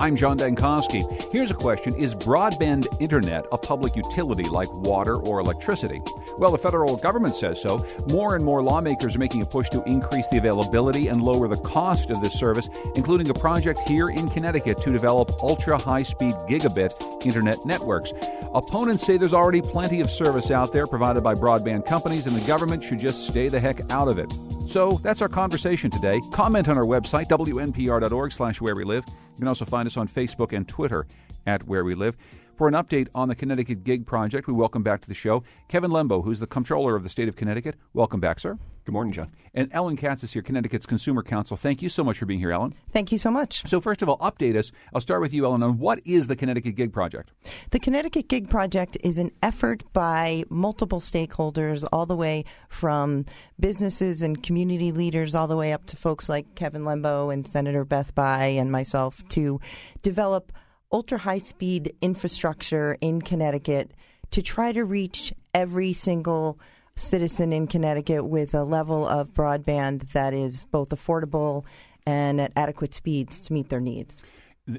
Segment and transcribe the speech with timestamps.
[0.00, 1.30] I'm John Dankosky.
[1.30, 6.02] Here's a question Is broadband internet a public utility like water or electricity?
[6.36, 7.86] Well, the federal government says so.
[8.10, 11.58] More and more lawmakers are making a push to increase the availability and lower the
[11.58, 16.34] cost of this service, including a project here in Connecticut to develop ultra high speed
[16.48, 18.12] gigabit internet networks.
[18.52, 22.46] Opponents say there's already plenty of service out there provided by broadband companies, and the
[22.46, 24.32] government should just stay the heck out of it.
[24.66, 26.20] So that's our conversation today.
[26.32, 29.04] Comment on our website, wnpr.org slash where we live.
[29.06, 31.06] You can also find us on Facebook and Twitter
[31.46, 32.16] at where we live.
[32.56, 35.90] For an update on the Connecticut Gig Project, we welcome back to the show Kevin
[35.90, 37.76] Lembo, who's the Comptroller of the State of Connecticut.
[37.92, 38.58] Welcome back, sir.
[38.84, 39.30] Good morning, John.
[39.54, 41.56] And Ellen Katz is here, Connecticut's Consumer Counsel.
[41.56, 42.74] Thank you so much for being here, Ellen.
[42.92, 43.66] Thank you so much.
[43.66, 44.72] So, first of all, update us.
[44.92, 47.30] I'll start with you, Ellen, on what is the Connecticut Gig Project?
[47.70, 53.24] The Connecticut Gig Project is an effort by multiple stakeholders, all the way from
[53.58, 57.86] businesses and community leaders, all the way up to folks like Kevin Lembo and Senator
[57.86, 59.60] Beth Bye and myself, to
[60.02, 60.52] develop
[60.92, 63.92] ultra high speed infrastructure in Connecticut
[64.30, 66.58] to try to reach every single
[66.96, 71.64] citizen in Connecticut with a level of broadband that is both affordable
[72.06, 74.22] and at adequate speeds to meet their needs.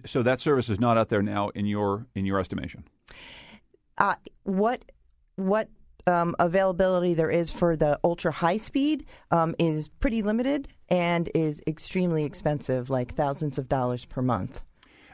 [0.05, 2.85] So that service is not out there now in your in your estimation.
[3.97, 4.83] Uh, what
[5.35, 5.69] what
[6.07, 11.61] um, availability there is for the ultra high speed um, is pretty limited and is
[11.67, 14.63] extremely expensive, like thousands of dollars per month.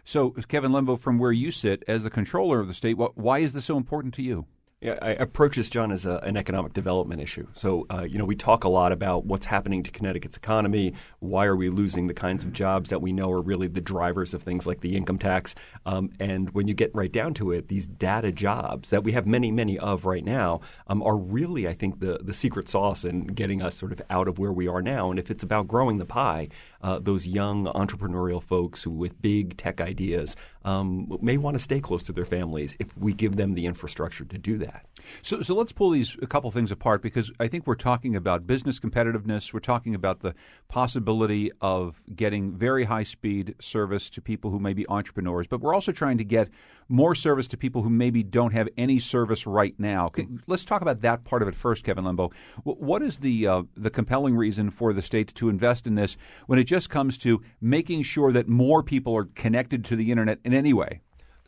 [0.04, 3.54] So, Kevin Lembo, from where you sit as the comptroller of the state, why is
[3.54, 4.46] this so important to you?
[4.84, 7.46] I approach this, John, as a, an economic development issue.
[7.54, 10.94] So, uh, you know, we talk a lot about what's happening to Connecticut's economy.
[11.20, 14.34] Why are we losing the kinds of jobs that we know are really the drivers
[14.34, 15.54] of things like the income tax?
[15.86, 19.28] Um, and when you get right down to it, these data jobs that we have
[19.28, 23.28] many, many of right now um, are really, I think, the, the secret sauce in
[23.28, 25.12] getting us sort of out of where we are now.
[25.12, 26.50] And if it's about growing the pie,
[26.84, 32.04] uh, those young entrepreneurial folks with big tech ideas um, may want to stay close
[32.04, 34.86] to their families if we give them the infrastructure to do that.
[35.22, 38.48] So, so let's pull these a couple things apart because I think we're talking about
[38.48, 39.54] business competitiveness.
[39.54, 40.34] We're talking about the
[40.68, 45.74] possibility of getting very high speed service to people who may be entrepreneurs, but we're
[45.74, 46.50] also trying to get
[46.90, 50.12] more service to people who maybe don't have any service right now.
[50.48, 52.34] Let's talk about that part of it first, Kevin Lembo.
[52.64, 56.60] What is the uh, the compelling reason for the state to invest in this when
[56.60, 60.54] it just comes to making sure that more people are connected to the internet in
[60.54, 61.02] any way?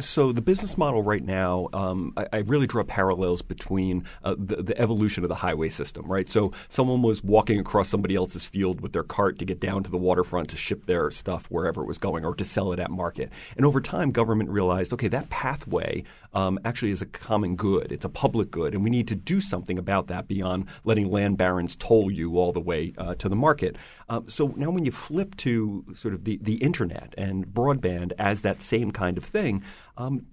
[0.03, 4.61] So the business model right now, um, I, I, really draw parallels between uh, the,
[4.61, 6.29] the, evolution of the highway system, right?
[6.29, 9.91] So someone was walking across somebody else's field with their cart to get down to
[9.91, 12.91] the waterfront to ship their stuff wherever it was going or to sell it at
[12.91, 13.31] market.
[13.55, 16.03] And over time, government realized, okay, that pathway
[16.33, 17.91] um, actually is a common good.
[17.91, 21.37] It's a public good, and we need to do something about that beyond letting land
[21.37, 23.77] barons toll you all the way uh, to the market.
[24.13, 28.41] Uh, so now, when you flip to sort of the, the internet and broadband as
[28.41, 29.63] that same kind of thing,
[29.97, 30.23] um,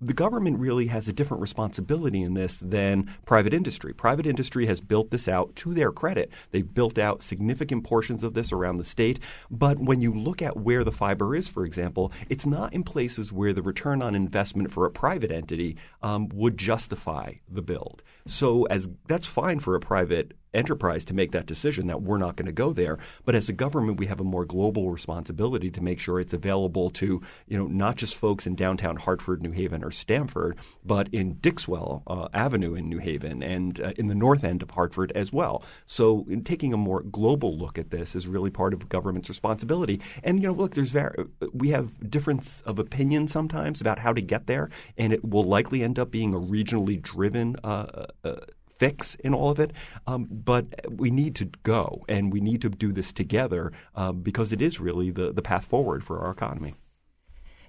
[0.00, 3.92] the government really has a different responsibility in this than private industry.
[3.92, 6.30] Private industry has built this out to their credit.
[6.52, 9.20] They've built out significant portions of this around the state.
[9.50, 13.30] But when you look at where the fiber is, for example, it's not in places
[13.30, 18.02] where the return on investment for a private entity um, would justify the build.
[18.26, 22.36] So as that's fine for a private enterprise to make that decision that we're not
[22.36, 22.98] going to go there.
[23.24, 26.90] But as a government, we have a more global responsibility to make sure it's available
[26.90, 31.34] to you know not just folks in downtown Hartford, New Haven, or Stamford, but in
[31.34, 35.32] Dixwell uh, Avenue in New Haven and uh, in the north end of Hartford as
[35.32, 35.62] well.
[35.86, 40.00] So taking a more global look at this is really part of government's responsibility.
[40.22, 44.20] And you know, look, there's var- we have difference of opinion sometimes about how to
[44.20, 47.56] get there, and it will likely end up being a regionally driven.
[47.62, 48.36] Uh, uh
[48.78, 49.72] fix in all of it,
[50.06, 54.52] um, but we need to go and we need to do this together uh, because
[54.52, 56.74] it is really the, the path forward for our economy.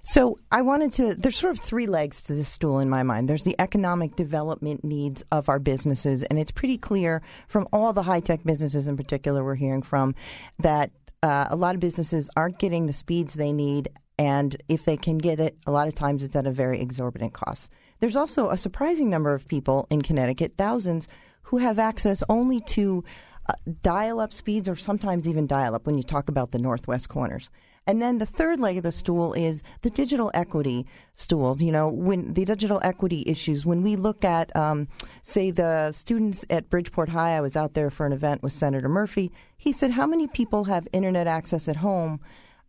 [0.02, 1.14] So I wanted to.
[1.14, 3.28] There's sort of three legs to this stool in my mind.
[3.28, 8.02] There's the economic development needs of our businesses, and it's pretty clear from all the
[8.02, 10.14] high tech businesses, in particular, we're hearing from
[10.60, 10.90] that
[11.22, 15.18] uh, a lot of businesses aren't getting the speeds they need, and if they can
[15.18, 17.70] get it, a lot of times it's at a very exorbitant cost.
[18.00, 21.06] There's also a surprising number of people in Connecticut, thousands,
[21.42, 23.04] who have access only to
[23.48, 27.08] uh, dial up speeds or sometimes even dial up when you talk about the northwest
[27.08, 27.50] corners.
[27.86, 31.60] And then the third leg of the stool is the digital equity stools.
[31.60, 34.86] You know, when the digital equity issues, when we look at, um,
[35.22, 38.88] say, the students at Bridgeport High, I was out there for an event with Senator
[38.88, 39.32] Murphy.
[39.56, 42.20] He said, How many people have internet access at home?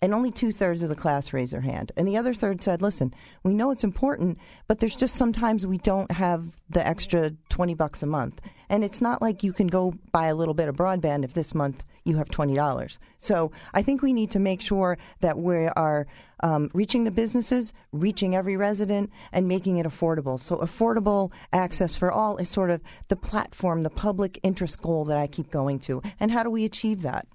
[0.02, 1.92] And only two thirds of the class raised their hand.
[1.96, 3.14] And the other third said, listen,
[3.44, 8.02] we know it's important, but there's just sometimes we don't have the extra 20 bucks
[8.02, 8.42] a month.
[8.70, 11.54] And it's not like you can go buy a little bit of broadband if this
[11.54, 12.98] month you have $20.
[13.20, 16.08] So I think we need to make sure that we are
[16.42, 20.40] um, reaching the businesses, reaching every resident, and making it affordable.
[20.40, 25.18] So affordable access for all is sort of the platform, the public interest goal that
[25.18, 26.02] I keep going to.
[26.20, 27.28] And how do we achieve that?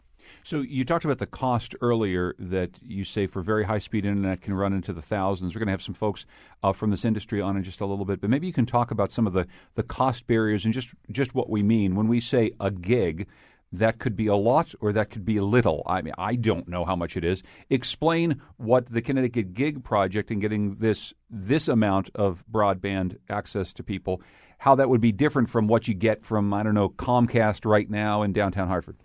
[0.46, 4.42] So you talked about the cost earlier that you say for very high speed internet
[4.42, 5.52] can run into the thousands.
[5.52, 6.24] We're going to have some folks
[6.62, 8.92] uh, from this industry on in just a little bit, but maybe you can talk
[8.92, 12.20] about some of the, the cost barriers and just just what we mean when we
[12.20, 13.26] say a gig.
[13.72, 15.82] That could be a lot or that could be a little.
[15.84, 17.42] I mean, I don't know how much it is.
[17.68, 23.82] Explain what the Connecticut Gig project and getting this this amount of broadband access to
[23.82, 24.22] people,
[24.58, 27.90] how that would be different from what you get from I don't know Comcast right
[27.90, 28.96] now in downtown Hartford.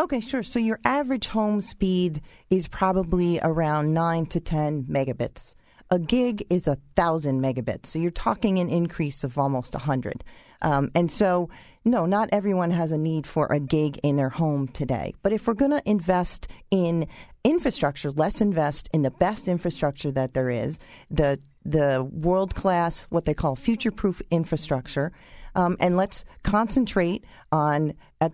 [0.00, 0.42] Okay, sure.
[0.42, 5.54] So your average home speed is probably around 9 to 10 megabits.
[5.90, 7.88] A gig is a thousand megabits.
[7.88, 10.24] So you're talking an increase of almost 100.
[10.62, 11.50] Um, and so,
[11.84, 15.12] no, not everyone has a need for a gig in their home today.
[15.22, 17.06] But if we're going to invest in
[17.44, 20.78] infrastructure, let's invest in the best infrastructure that there is,
[21.10, 25.12] the the world class, what they call future proof infrastructure,
[25.54, 27.22] um, and let's concentrate
[27.52, 27.92] on
[28.22, 28.32] at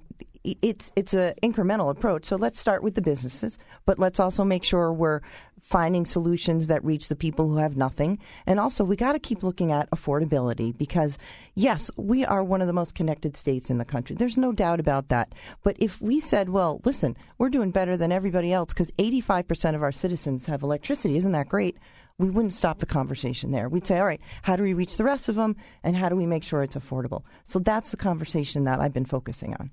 [0.63, 2.27] it's it's an incremental approach.
[2.27, 5.21] So let's start with the businesses, but let's also make sure we're
[5.67, 8.19] finding solutions that reach the people who have nothing.
[8.47, 11.19] And also, we got to keep looking at affordability because,
[11.55, 14.15] yes, we are one of the most connected states in the country.
[14.15, 15.35] There's no doubt about that.
[15.65, 19.83] But if we said, well, listen, we're doing better than everybody else because 85% of
[19.83, 21.77] our citizens have electricity, isn't that great?
[22.19, 23.69] we wouldn't stop the conversation there.
[23.69, 26.17] We'd say, all right, how do we reach the rest of them and how do
[26.17, 27.25] we make sure it's affordable?
[27.45, 29.71] So that's the conversation that I've been focusing on.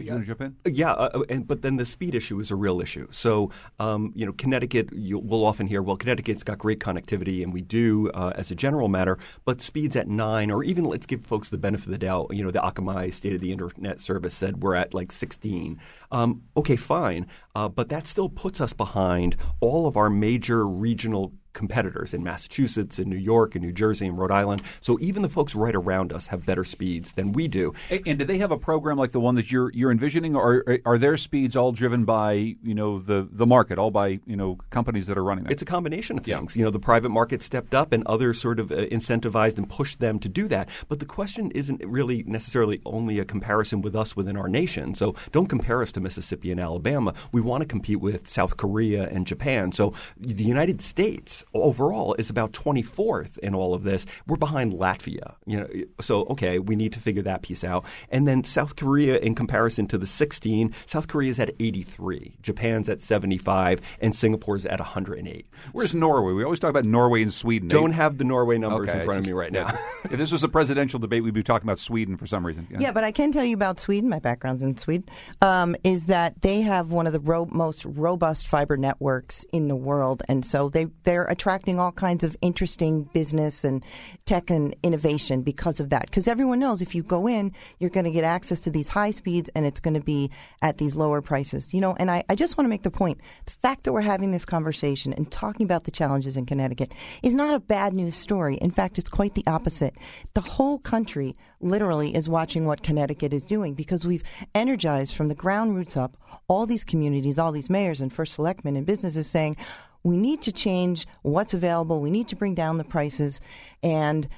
[0.00, 0.74] Did you want to jump in?
[0.74, 3.06] Yeah, uh, uh, and but then the speed issue is a real issue.
[3.10, 7.52] So, um, you know, Connecticut, you, we'll often hear, well, Connecticut's got great connectivity, and
[7.52, 11.22] we do uh, as a general matter, but speeds at nine, or even let's give
[11.22, 12.28] folks the benefit of the doubt.
[12.32, 15.78] You know, the Akamai State of the Internet Service said we're at like 16.
[16.12, 21.32] Um, okay, fine, uh, but that still puts us behind all of our major regional
[21.52, 24.62] competitors in Massachusetts, in New York, in New Jersey, in Rhode Island.
[24.80, 27.74] So even the folks right around us have better speeds than we do.
[27.90, 30.64] And, and do they have a program like the one that you're you're envisioning, or
[30.66, 34.36] are, are their speeds all driven by you know the the market, all by you
[34.36, 35.52] know companies that are running that?
[35.52, 36.56] It's a combination of things.
[36.56, 36.60] Yeah.
[36.60, 40.00] You know, the private market stepped up, and others sort of uh, incentivized and pushed
[40.00, 40.68] them to do that.
[40.88, 44.94] But the question isn't really necessarily only a comparison with us within our nation.
[44.94, 47.14] So don't compare us to Mississippi and Alabama.
[47.32, 49.72] We want to compete with South Korea and Japan.
[49.72, 54.06] So the United States overall is about 24th in all of this.
[54.26, 55.34] We're behind Latvia.
[55.46, 55.68] You know,
[56.00, 57.84] so okay, we need to figure that piece out.
[58.10, 62.88] And then South Korea, in comparison to the 16, South Korea is at 83, Japan's
[62.88, 65.46] at 75, and Singapore's at 108.
[65.72, 66.32] Where's so, Norway?
[66.32, 67.68] We always talk about Norway and Sweden.
[67.68, 69.76] Don't have the Norway numbers okay, in front of me right now.
[70.04, 72.66] if this was a presidential debate, we'd be talking about Sweden for some reason.
[72.70, 74.08] Yeah, yeah but I can tell you about Sweden.
[74.08, 75.08] My background's in Sweden.
[75.42, 79.76] Um, is that they have one of the ro- most robust fiber networks in the
[79.76, 83.84] world, and so they they're attracting all kinds of interesting business and
[84.26, 86.06] tech and innovation because of that.
[86.06, 89.10] Because everyone knows if you go in, you're going to get access to these high
[89.10, 90.30] speeds and it's going to be
[90.62, 91.72] at these lower prices.
[91.72, 94.00] You know, and I, I just want to make the point the fact that we're
[94.00, 98.16] having this conversation and talking about the challenges in Connecticut is not a bad news
[98.16, 98.56] story.
[98.56, 99.94] In fact, it's quite the opposite.
[100.34, 104.24] The whole country literally is watching what Connecticut is doing because we've
[104.54, 106.16] energized from the ground roots up
[106.48, 109.56] all these communities, all these mayors and first selectmen and businesses saying,
[110.02, 112.00] we need to change what's available.
[112.00, 113.40] We need to bring down the prices.
[113.82, 114.28] And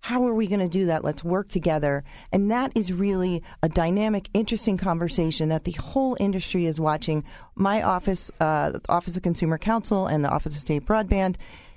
[0.00, 1.04] how are we going to do that?
[1.04, 2.02] Let's work together.
[2.32, 7.22] And that is really a dynamic, interesting conversation that the whole industry is watching.
[7.54, 11.36] My office, uh, Office of Consumer Counsel, and the Office of State Broadband,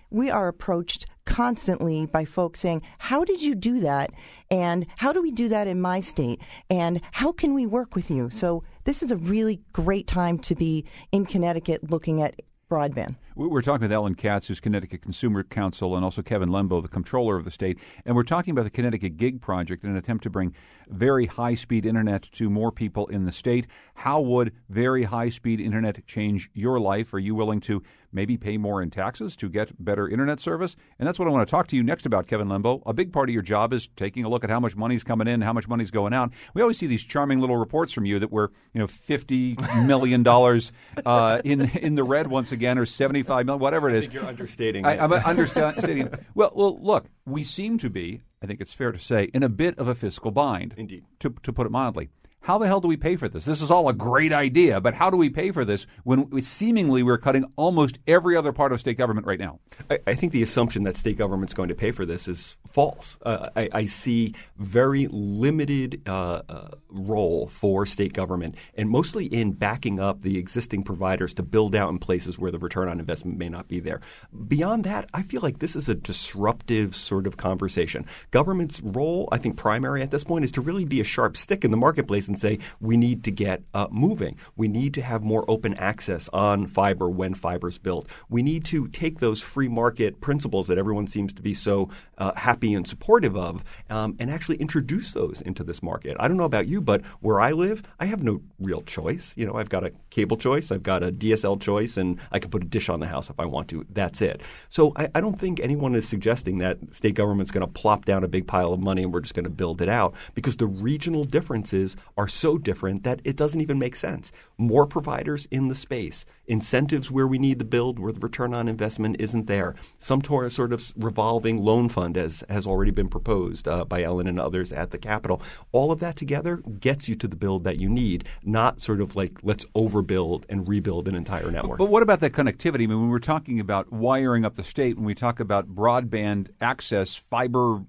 [0.10, 4.12] we are approached constantly by folks saying, How did you do that?
[4.50, 6.42] And how do we do that in my state?
[6.70, 8.30] And how can we work with you?
[8.32, 13.18] So, this is a really great time to be in Connecticut looking at broadband.
[13.38, 17.36] We're talking with Ellen Katz, who's Connecticut Consumer Counsel, and also Kevin Lembo, the comptroller
[17.36, 17.78] of the state.
[18.06, 20.56] And we're talking about the Connecticut Gig Project in an attempt to bring
[20.88, 23.68] very high speed internet to more people in the state.
[23.96, 27.14] How would very high speed internet change your life?
[27.14, 30.78] Are you willing to maybe pay more in taxes to get better internet service?
[30.98, 32.84] And that's what I want to talk to you next about, Kevin Lembo.
[32.86, 35.28] A big part of your job is taking a look at how much money's coming
[35.28, 36.32] in, how much money's going out.
[36.54, 40.24] We always see these charming little reports from you that we're, you know, fifty million
[40.24, 40.72] dollars
[41.06, 44.14] uh, in in the red once again, or seventy million, whatever it is.
[44.14, 44.86] you're understating.
[44.86, 46.10] I, I'm understating.
[46.34, 49.50] well, well, look, we seem to be, I think it's fair to say, in a
[49.50, 50.74] bit of a fiscal bind.
[50.78, 51.04] Indeed.
[51.20, 52.10] To, to put it mildly.
[52.46, 53.44] How the hell do we pay for this?
[53.44, 57.02] This is all a great idea, but how do we pay for this when seemingly
[57.02, 59.60] we're cutting almost every other part of state government right now?
[59.90, 63.18] I, I think the assumption that state government's going to pay for this is false.
[63.26, 69.54] Uh, I, I, see very limited uh, uh, role for state government, and mostly in
[69.54, 73.40] backing up the existing providers to build out in places where the return on investment
[73.40, 74.02] may not be there.
[74.48, 78.06] Beyond that, I feel like this is a disruptive sort of conversation.
[78.30, 81.66] Government's role, I think, primary at this point is to really be a sharp stick
[81.66, 84.38] in the marketplace and say we need to get uh, moving.
[84.56, 88.08] We need to have more open access on fiber when fiber's built.
[88.30, 92.34] We need to take those free market principles that everyone seems to be so uh,
[92.36, 96.16] happy and supportive of um, and actually introduce those into this market.
[96.20, 99.34] I don't know about you, but where I live, I have no real choice.
[99.36, 102.50] You know, I've got a cable choice, I've got a DSL choice, and I can
[102.50, 103.86] put a dish on the house if I want to.
[103.92, 104.42] That's it.
[104.70, 108.24] So I, I don't think anyone is suggesting that state government's going to plop down
[108.24, 110.68] a big pile of money and we're just going to build it out because the
[110.68, 114.32] regional differences are are so different that it doesn't even make sense.
[114.58, 118.68] More providers in the space, incentives where we need to build, where the return on
[118.68, 123.86] investment isn't there, some sort of revolving loan fund, as has already been proposed uh,
[123.86, 125.40] by Ellen and others at the Capitol.
[125.72, 129.16] All of that together gets you to the build that you need, not sort of
[129.16, 131.78] like let's overbuild and rebuild an entire network.
[131.78, 132.86] But, but what about that connectivity?
[132.86, 136.48] I mean, when we're talking about wiring up the state, when we talk about broadband
[136.60, 137.84] access, fiber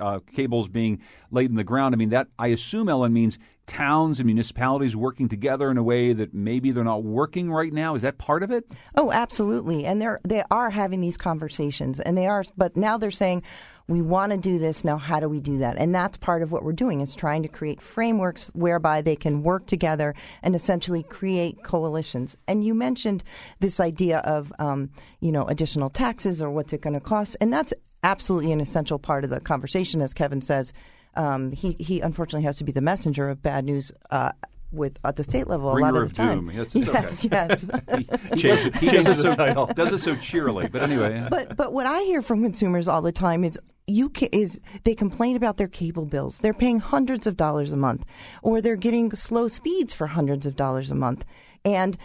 [0.00, 1.00] uh, cables being
[1.30, 5.28] laid in the ground, I mean, that I assume, Ellen, means towns and municipalities working
[5.28, 7.94] together in a way that maybe they're not working right now?
[7.94, 8.70] Is that part of it?
[8.96, 9.86] Oh, absolutely.
[9.86, 12.44] And they're they are having these conversations, and they are.
[12.56, 13.42] But now they're saying.
[13.88, 14.96] We want to do this now.
[14.96, 15.76] How do we do that?
[15.76, 19.42] And that's part of what we're doing is trying to create frameworks whereby they can
[19.42, 22.36] work together and essentially create coalitions.
[22.46, 23.24] And you mentioned
[23.58, 24.90] this idea of, um,
[25.20, 29.00] you know, additional taxes or what's it going to cost, and that's absolutely an essential
[29.00, 30.72] part of the conversation, as Kevin says
[31.14, 33.92] um, he he unfortunately has to be the messenger of bad news.
[34.10, 34.32] Uh,
[34.72, 36.46] with at the state level, Bringer a lot of, of the time.
[36.46, 36.50] Doom.
[36.50, 37.28] Yes, yes, okay.
[37.30, 37.62] yes.
[38.32, 41.26] he, he, does, he does, it so, does it so cheerily, but anyway.
[41.28, 44.94] But but what I hear from consumers all the time is you ca- is they
[44.94, 46.38] complain about their cable bills.
[46.38, 48.06] They're paying hundreds of dollars a month,
[48.42, 51.24] or they're getting slow speeds for hundreds of dollars a month.
[51.64, 51.98] And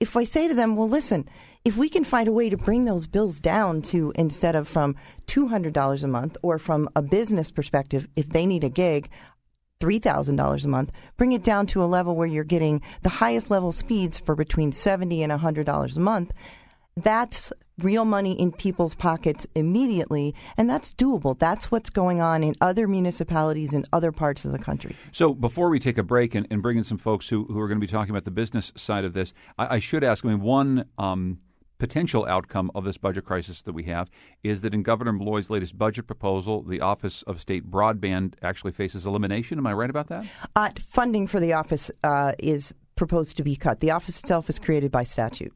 [0.00, 1.28] if I say to them, well, listen,
[1.64, 4.96] if we can find a way to bring those bills down to instead of from
[5.26, 9.10] $200 a month or from a business perspective, if they need a gig,
[9.80, 13.72] $3,000 a month, bring it down to a level where you're getting the highest level
[13.72, 16.32] speeds for between 70 and $100 a month.
[16.96, 21.38] That's real money in people's pockets immediately, and that's doable.
[21.38, 24.94] That's what's going on in other municipalities in other parts of the country.
[25.12, 27.68] So, before we take a break and, and bring in some folks who, who are
[27.68, 30.28] going to be talking about the business side of this, I, I should ask I
[30.28, 30.86] mean, one.
[30.98, 31.38] Um,
[31.80, 34.10] potential outcome of this budget crisis that we have
[34.44, 39.06] is that in Governor Malloy's latest budget proposal, the Office of State Broadband actually faces
[39.06, 39.58] elimination.
[39.58, 40.26] Am I right about that?
[40.54, 43.80] Uh, funding for the office uh, is proposed to be cut.
[43.80, 45.52] The office itself is created by statute.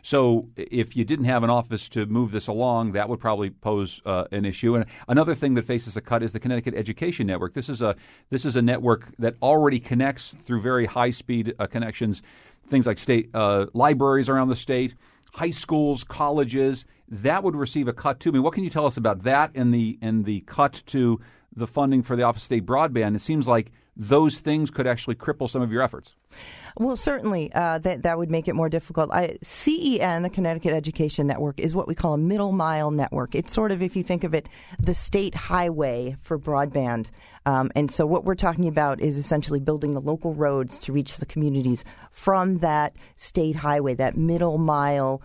[0.00, 4.00] So if you didn't have an office to move this along, that would probably pose
[4.06, 4.76] uh, an issue.
[4.76, 7.54] And another thing that faces a cut is the Connecticut Education Network.
[7.54, 7.96] This is a
[8.30, 12.22] this is a network that already connects through very high speed uh, connections,
[12.68, 14.94] things like state uh, libraries around the state
[15.36, 18.30] high schools, colleges, that would receive a cut too.
[18.30, 21.20] I mean, what can you tell us about that and the and the cut to
[21.54, 23.14] the funding for the Office of State Broadband?
[23.14, 26.16] It seems like those things could actually cripple some of your efforts.
[26.78, 29.10] Well, certainly uh, that that would make it more difficult.
[29.10, 33.34] I, CEN, the Connecticut Education Network, is what we call a middle mile network.
[33.34, 34.46] It's sort of, if you think of it,
[34.78, 37.06] the state highway for broadband.
[37.46, 41.16] Um, and so, what we're talking about is essentially building the local roads to reach
[41.16, 45.22] the communities from that state highway, that middle mile,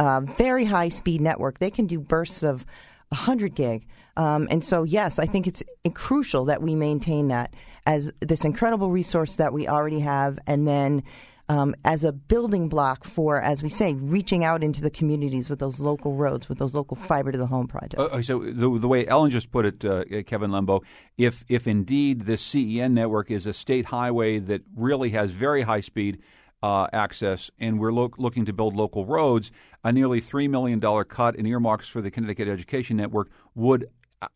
[0.00, 1.60] uh, very high speed network.
[1.60, 2.66] They can do bursts of
[3.10, 3.86] 100 gig.
[4.16, 5.62] Um, and so, yes, I think it's
[5.94, 7.54] crucial that we maintain that
[7.86, 11.02] as this incredible resource that we already have, and then
[11.48, 15.58] um, as a building block for, as we say, reaching out into the communities with
[15.58, 18.02] those local roads, with those local fiber to the home projects.
[18.02, 20.82] Uh, so the, the way Ellen just put it, uh, Kevin Lembo,
[21.16, 25.80] if if indeed this CEN network is a state highway that really has very high
[25.80, 26.18] speed
[26.62, 29.50] uh, access, and we're lo- looking to build local roads,
[29.84, 33.88] a nearly $3 million cut in earmarks for the Connecticut Education Network would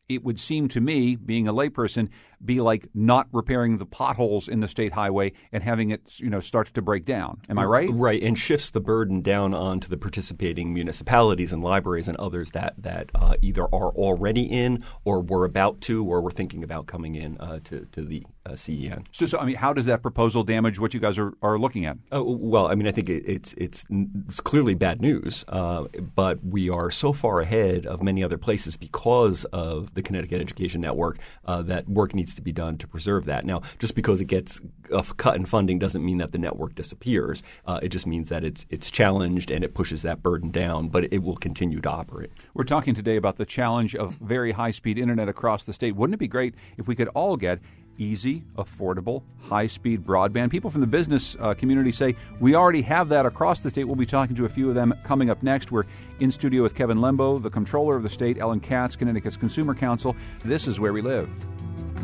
[0.09, 2.09] it would seem to me, being a layperson,
[2.45, 6.41] be like not repairing the potholes in the state highway and having it, you know,
[6.41, 7.41] start to break down.
[7.49, 7.89] Am I right?
[7.93, 12.75] Right, and shifts the burden down onto the participating municipalities and libraries and others that
[12.79, 17.15] that uh, either are already in or were about to or were thinking about coming
[17.15, 19.05] in uh, to to the uh, CEN.
[19.13, 21.87] So, so I mean, how does that proposal damage what you guys are, are looking
[21.87, 21.97] at?
[22.13, 23.87] Uh, well, I mean, I think it, it's, it's,
[24.29, 25.85] it's clearly bad news, uh,
[26.15, 30.81] but we are so far ahead of many other places because of the Connecticut Education
[30.81, 33.45] Network uh, that work needs to be done to preserve that.
[33.45, 34.61] Now, just because it gets
[34.91, 37.43] a cut in funding doesn't mean that the network disappears.
[37.67, 41.13] Uh, it just means that it's it's challenged and it pushes that burden down, but
[41.13, 42.31] it will continue to operate.
[42.55, 45.97] We're talking today about the challenge of very high speed internet across the state.
[45.97, 47.61] Wouldn't it be great if we could all get
[47.99, 50.51] easy, affordable, high speed broadband.
[50.51, 53.85] People from the business uh, community say we already have that across the state.
[53.85, 55.73] We'll be talking to a few of them coming up next.
[55.73, 55.85] We're
[56.21, 60.17] in studio with Kevin Lembo, the comptroller of the state, Ellen Katz, Connecticut's Consumer Counsel.
[60.45, 61.29] This is where we live.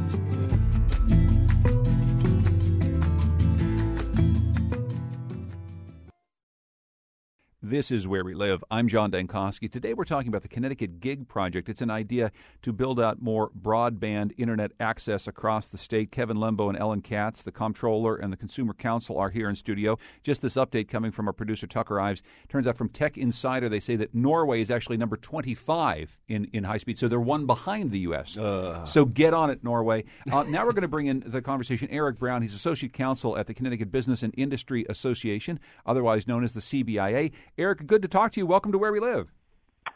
[0.07, 0.48] Thank you.
[7.69, 8.65] This is Where We Live.
[8.71, 9.71] I'm John Dankosky.
[9.71, 11.69] Today we're talking about the Connecticut Gig Project.
[11.69, 12.33] It's an idea
[12.63, 16.11] to build out more broadband internet access across the state.
[16.11, 19.99] Kevin Lembo and Ellen Katz, the comptroller and the Consumer counsel, are here in studio.
[20.23, 22.23] Just this update coming from our producer Tucker Ives.
[22.49, 26.65] Turns out from Tech Insider, they say that Norway is actually number 25 in, in
[26.65, 28.39] high speed, so they're one behind the U.S.
[28.39, 28.87] Uh.
[28.87, 30.05] So get on it, Norway.
[30.33, 32.41] Uh, now we're going to bring in the conversation Eric Brown.
[32.41, 37.31] He's Associate Counsel at the Connecticut Business and Industry Association, otherwise known as the CBIA.
[37.59, 38.47] Eric, good to talk to you.
[38.47, 39.33] Welcome to Where We Live.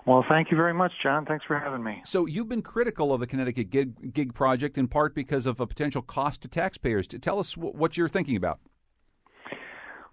[0.05, 1.25] Well, thank you very much, John.
[1.25, 2.03] Thanks for having me.
[2.05, 5.67] So, you've been critical of the Connecticut Gig, Gig project in part because of a
[5.67, 7.07] potential cost to taxpayers.
[7.07, 8.59] Tell us what you're thinking about.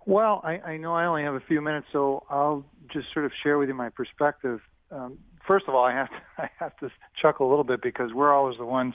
[0.06, 3.32] Well, I, I know I only have a few minutes, so I'll just sort of
[3.42, 4.60] share with you my perspective.
[4.92, 8.14] Um, first of all, I have to, I have to chuckle a little bit because
[8.14, 8.94] we're always the ones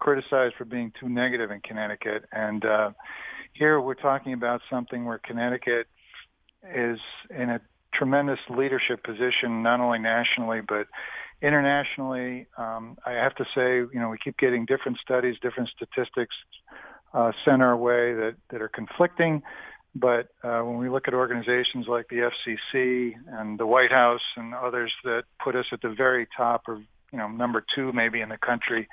[0.00, 2.90] criticized for being too negative in Connecticut, and uh,
[3.52, 5.86] here we're talking about something where Connecticut
[6.74, 6.98] is
[7.30, 7.60] in a
[7.94, 10.86] tremendous leadership position, not only nationally but
[11.42, 12.46] internationally.
[12.56, 16.34] Um, I have to say, you know, we keep getting different studies, different statistics
[17.12, 19.42] uh, sent our way that that are conflicting.
[19.94, 24.54] But uh, when we look at organizations like the FCC and the White House and
[24.54, 26.76] others that put us at the very top, or
[27.12, 28.88] you know, number two maybe in the country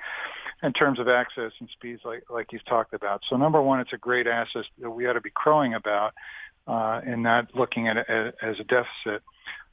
[0.62, 3.22] in terms of access and speeds, like like you've talked about.
[3.30, 6.12] So number one, it's a great asset that we ought to be crowing about
[6.70, 9.22] uh, and not looking at it as a deficit.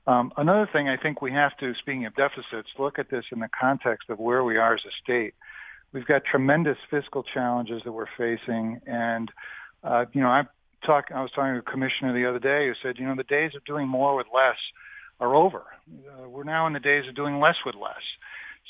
[0.08, 3.40] Um, another thing I think we have to, speaking of deficits, look at this in
[3.40, 5.36] the context of where we are as a state.
[5.94, 9.30] We've got tremendous fiscal challenges that we're facing, and
[9.84, 10.44] uh, you know, I
[10.86, 11.06] talk.
[11.14, 13.52] I was talking to a commissioner the other day who said, you know, the days
[13.56, 14.58] of doing more with less
[15.20, 15.64] are over.
[15.88, 18.04] Uh, we're now in the days of doing less with less.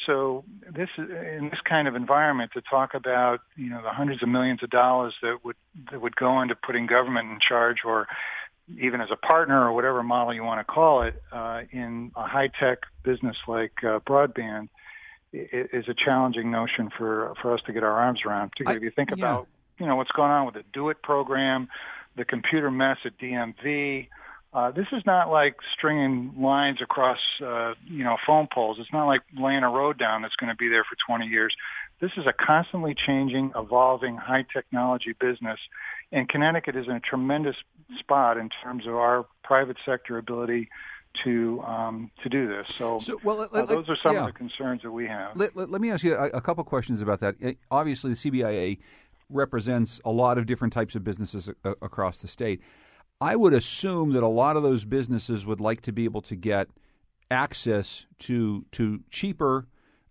[0.06, 4.30] So this in this kind of environment to talk about you know the hundreds of
[4.30, 5.56] millions of dollars that would
[5.92, 8.08] that would go into putting government in charge or
[8.80, 12.28] even as a partner or whatever model you want to call it uh, in a
[12.28, 14.70] high tech business like uh, broadband
[15.34, 18.52] is a challenging notion for for us to get our arms around.
[18.52, 19.26] Particularly I, if you think yeah.
[19.26, 19.48] about
[19.80, 21.68] you know what's going on with the Do It program,
[22.16, 24.08] the computer mess at DMV.
[24.58, 28.78] Uh, this is not like stringing lines across, uh, you know, phone poles.
[28.80, 31.56] It's not like laying a road down that's going to be there for 20 years.
[32.02, 35.60] This is a constantly changing, evolving, high technology business,
[36.12, 37.56] and Connecticut is in a tremendous
[38.00, 40.70] spot in terms of our private sector ability
[41.24, 42.66] to um, to do this.
[42.76, 44.22] So, so well, let, uh, those are some yeah.
[44.22, 45.38] of the concerns that we have.
[45.38, 47.36] Let, let, let me ask you a, a couple questions about that.
[47.70, 48.80] Obviously, the CBIA
[49.30, 52.60] represents a lot of different types of businesses a, across the state.
[53.20, 56.36] I would assume that a lot of those businesses would like to be able to
[56.36, 56.68] get
[57.32, 59.68] access to to cheaper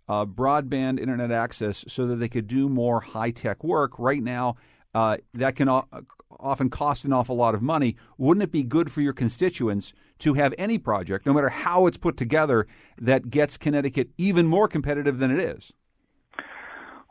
[0.08, 3.98] uh, broadband internet access so that they could do more high tech work.
[3.98, 4.56] Right now,
[4.94, 5.86] uh, that can o-
[6.38, 7.96] often cost an awful lot of money.
[8.18, 11.96] Wouldn't it be good for your constituents to have any project, no matter how it's
[11.96, 12.66] put together,
[12.98, 15.72] that gets Connecticut even more competitive than it is?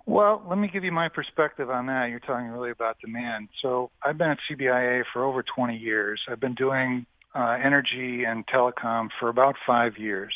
[0.08, 2.10] Well, let me give you my perspective on that.
[2.10, 3.50] You're talking really about demand.
[3.62, 6.22] So I've been at CBIA for over 20 years.
[6.30, 10.34] I've been doing uh, energy and telecom for about five years.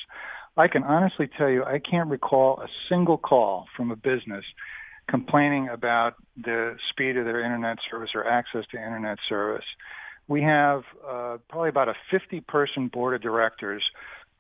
[0.58, 4.44] I can honestly tell you, I can't recall a single call from a business
[5.08, 9.66] complaining about the speed of their internet service or access to internet service.
[10.28, 13.84] We have uh, probably about a 50 person board of directors,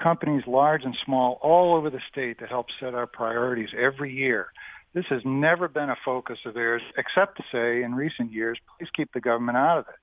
[0.01, 4.47] companies large and small all over the state that help set our priorities every year.
[4.93, 8.89] This has never been a focus of theirs, except to say in recent years, please
[8.95, 9.99] keep the government out of it.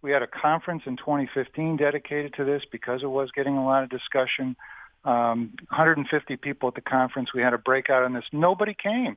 [0.00, 3.82] We had a conference in 2015 dedicated to this because it was getting a lot
[3.82, 4.56] of discussion.
[5.04, 7.30] Um, 150 people at the conference.
[7.34, 8.24] We had a breakout on this.
[8.32, 9.16] Nobody came.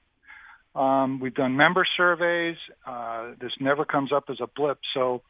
[0.75, 2.57] Um, we've done member surveys.
[2.85, 4.79] Uh, this never comes up as a blip.
[4.93, 5.21] So,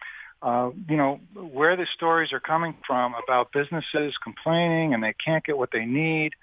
[0.41, 5.43] uh, you know, where the stories are coming from about businesses complaining and they can't
[5.43, 6.33] get what they need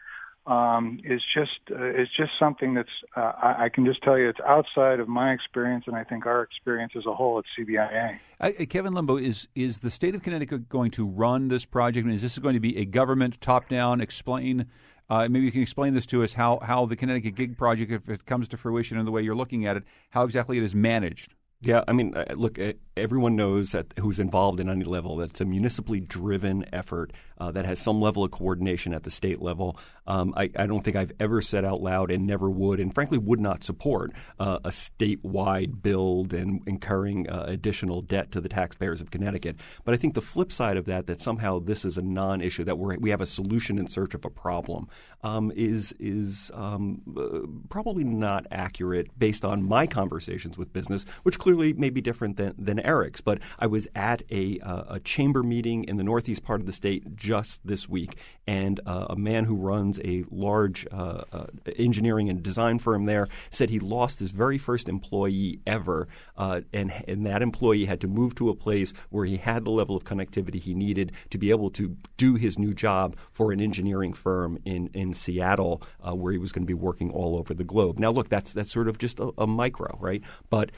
[0.46, 4.28] um, is just uh, is just something that's uh, I, I, can just tell you
[4.28, 8.18] it's outside of my experience and I think our experience as a whole at CBIA.
[8.40, 12.06] Uh, Kevin Lembo, is is the state of Connecticut going to run this project?
[12.08, 14.00] is this going to be a government top down?
[14.00, 14.66] Explain.
[15.08, 18.08] Uh, maybe you can explain this to us how, how the Connecticut Gig Project, if
[18.08, 20.74] it comes to fruition in the way you're looking at it, how exactly it is
[20.74, 21.32] managed.
[21.62, 22.58] Yeah, I mean, uh, look,
[22.96, 27.50] everyone knows that who's involved in any level that it's a municipally driven effort uh,
[27.52, 29.78] that has some level of coordination at the state level.
[30.06, 33.18] Um, I, I, don't think I've ever said out loud and never would, and frankly
[33.18, 39.00] would not support uh, a statewide build and incurring uh, additional debt to the taxpayers
[39.00, 39.56] of Connecticut.
[39.84, 42.78] But I think the flip side of that, that somehow this is a non-issue, that
[42.78, 44.88] we we have a solution in search of a problem,
[45.22, 51.38] um, is is um, uh, probably not accurate based on my conversations with business, which
[51.38, 53.20] clearly may be different than, than Eric's.
[53.20, 56.72] But I was at a, uh, a chamber meeting in the northeast part of the
[56.72, 58.16] state just this week,
[58.46, 63.28] and uh, a man who runs a large uh, uh, engineering and design firm there
[63.50, 68.08] said he lost his very first employee ever, uh, and, and that employee had to
[68.08, 71.50] move to a place where he had the level of connectivity he needed to be
[71.50, 76.32] able to do his new job for an engineering firm in, in Seattle, uh, where
[76.32, 77.98] he was going to be working all over the globe.
[77.98, 80.22] Now, look, that's that's sort of just a, a micro, right?
[80.50, 80.70] But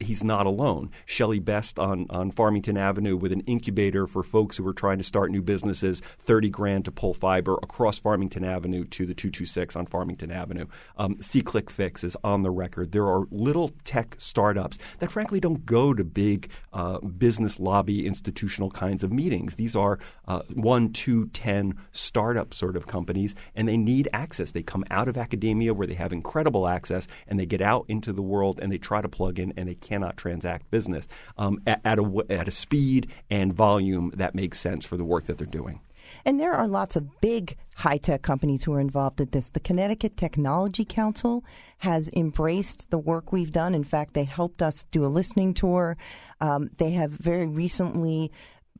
[0.00, 0.90] he's not alone.
[1.06, 5.04] Shelley Best on, on Farmington Avenue with an incubator for folks who are trying to
[5.04, 9.86] start new businesses 30 grand to pull fiber across Farmington Avenue to the 226 on
[9.86, 10.66] Farmington Avenue.
[10.96, 12.92] Um, SeeClick Fix is on the record.
[12.92, 18.70] There are little tech startups that frankly don't go to big uh, business lobby institutional
[18.70, 19.54] kinds of meetings.
[19.54, 24.52] These are uh, one, two, ten startup sort of companies, and they need access.
[24.52, 28.12] They come out of academia where they have incredible access, and they get out into
[28.12, 31.06] the world and they try to plug in, and they cannot transact business
[31.36, 35.26] um, at, at, a, at a speed and volume that makes sense for the work
[35.26, 35.80] that they're doing.
[36.28, 39.48] And there are lots of big high tech companies who are involved in this.
[39.48, 41.42] The Connecticut Technology Council
[41.78, 43.74] has embraced the work we've done.
[43.74, 45.96] In fact, they helped us do a listening tour.
[46.42, 48.30] Um, they have very recently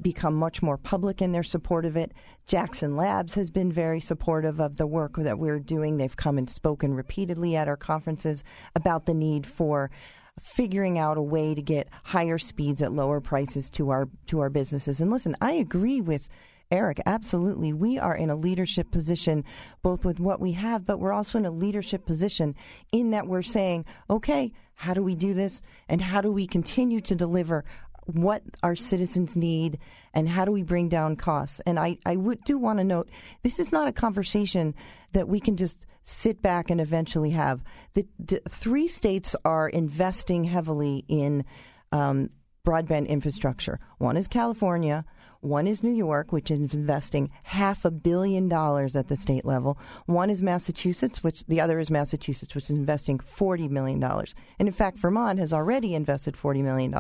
[0.02, 2.12] become much more public in their support of it.
[2.46, 5.96] Jackson Labs has been very supportive of the work that we're doing.
[5.96, 8.44] They've come and spoken repeatedly at our conferences
[8.76, 9.90] about the need for
[10.38, 14.50] figuring out a way to get higher speeds at lower prices to our to our
[14.50, 15.00] businesses.
[15.00, 16.28] And listen, I agree with
[16.70, 17.72] Eric, absolutely.
[17.72, 19.44] We are in a leadership position,
[19.82, 22.54] both with what we have, but we're also in a leadership position
[22.92, 25.62] in that we're saying, okay, how do we do this?
[25.88, 27.64] And how do we continue to deliver
[28.04, 29.78] what our citizens need
[30.14, 31.60] and how do we bring down costs?
[31.64, 33.08] And I, I would, do want to note
[33.42, 34.74] this is not a conversation
[35.12, 37.62] that we can just sit back and eventually have.
[37.94, 41.46] The, the three states are investing heavily in
[41.92, 42.28] um,
[42.64, 43.80] broadband infrastructure.
[43.96, 45.06] One is California,
[45.40, 49.78] one is New York, which is investing half a billion dollars at the state level.
[50.06, 54.02] One is Massachusetts, which the other is Massachusetts, which is investing $40 million.
[54.02, 56.94] And in fact, Vermont has already invested $40 million.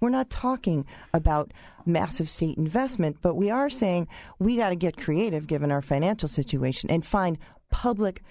[0.00, 1.52] We're not talking about
[1.84, 4.08] massive state investment, but we are saying
[4.38, 7.38] we got to get creative given our financial situation and find
[7.70, 8.22] public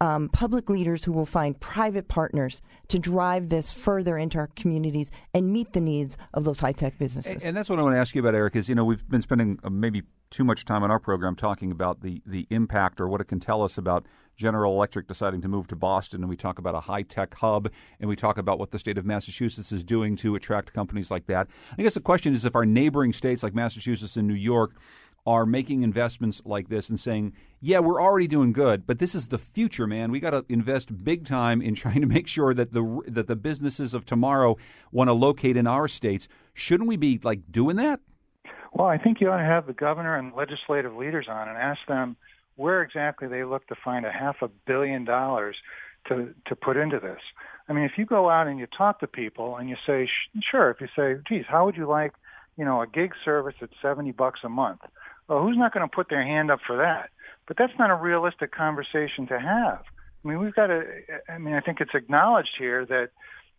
[0.00, 5.10] um, public leaders who will find private partners to drive this further into our communities
[5.34, 7.32] and meet the needs of those high tech businesses.
[7.32, 8.54] And, and, that's what I want to ask you about, Eric.
[8.56, 11.72] Is you know we've been spending uh, maybe too much time on our program talking
[11.72, 14.06] about the the impact or what it can tell us about
[14.36, 17.68] General Electric deciding to move to Boston, and we talk about a high tech hub,
[17.98, 21.26] and we talk about what the state of Massachusetts is doing to attract companies like
[21.26, 21.48] that.
[21.76, 24.76] I guess the question is if our neighboring states like Massachusetts and New York
[25.28, 29.26] are making investments like this and saying, yeah, we're already doing good, but this is
[29.26, 30.10] the future, man.
[30.10, 33.36] We got to invest big time in trying to make sure that the that the
[33.36, 34.56] businesses of tomorrow
[34.90, 36.28] want to locate in our states.
[36.54, 38.00] Shouldn't we be like doing that?
[38.72, 41.80] Well, I think you ought to have the governor and legislative leaders on and ask
[41.86, 42.16] them
[42.56, 45.56] where exactly they look to find a half a billion dollars
[46.08, 47.20] to to put into this.
[47.68, 50.08] I mean, if you go out and you talk to people and you say,
[50.50, 52.14] sure, if you say, geez, how would you like,
[52.56, 54.80] you know, a gig service at 70 bucks a month?
[55.28, 57.10] Well, who's not going to put their hand up for that?
[57.46, 59.82] But that's not a realistic conversation to have.
[60.24, 60.82] I mean, we've got to.
[61.28, 63.10] I mean, I think it's acknowledged here that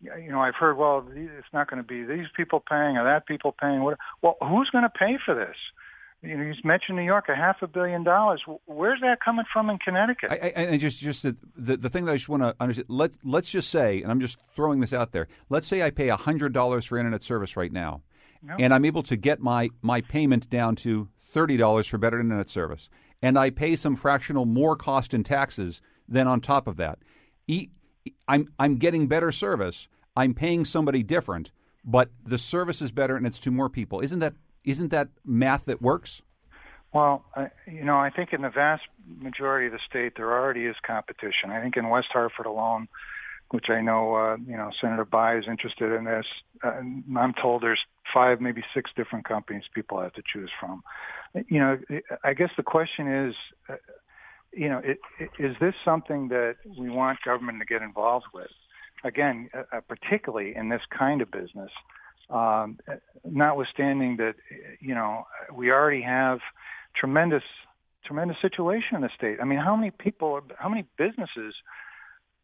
[0.02, 3.26] you know I've heard, well, it's not going to be these people paying or that
[3.28, 3.82] people paying.
[3.82, 3.98] What?
[4.22, 5.56] Well, who's going to pay for this?
[6.22, 8.44] You know, you mentioned New York, a half a billion dollars.
[8.66, 10.32] Where's that coming from in Connecticut?
[10.32, 12.88] I, I, I just, just the, the, the thing that I just want to understand.
[12.90, 15.30] Let let's just say, and I'm just throwing this out there.
[15.50, 18.02] Let's say I pay hundred dollars for internet service right now,
[18.44, 18.56] no.
[18.60, 22.90] and I'm able to get my, my payment down to $30 for better internet service,
[23.22, 27.00] and I pay some fractional more cost in taxes than on top of that.
[28.28, 29.88] I'm, I'm getting better service.
[30.16, 31.52] I'm paying somebody different,
[31.84, 34.00] but the service is better and it's to more people.
[34.02, 34.34] Isn't that
[34.66, 36.22] isn't that math that works?
[36.94, 37.24] Well,
[37.66, 41.50] you know, I think in the vast majority of the state there already is competition.
[41.52, 42.88] I think in West Hartford alone,
[43.52, 46.26] which I know, uh, you know, Senator Bye is interested in this.
[46.64, 46.82] Uh,
[47.18, 47.80] I'm told there's
[48.14, 50.84] five, maybe six different companies people have to choose from.
[51.48, 51.78] You know,
[52.24, 53.36] I guess the question is,
[53.70, 53.76] uh,
[54.52, 58.50] you know, it, it, is this something that we want government to get involved with?
[59.04, 61.72] Again, uh, uh particularly in this kind of business,
[62.30, 62.80] um,
[63.24, 64.36] notwithstanding that,
[64.80, 66.40] you know, we already have
[66.96, 67.44] tremendous,
[68.06, 69.38] tremendous situation in the state.
[69.42, 71.56] I mean, how many people, how many businesses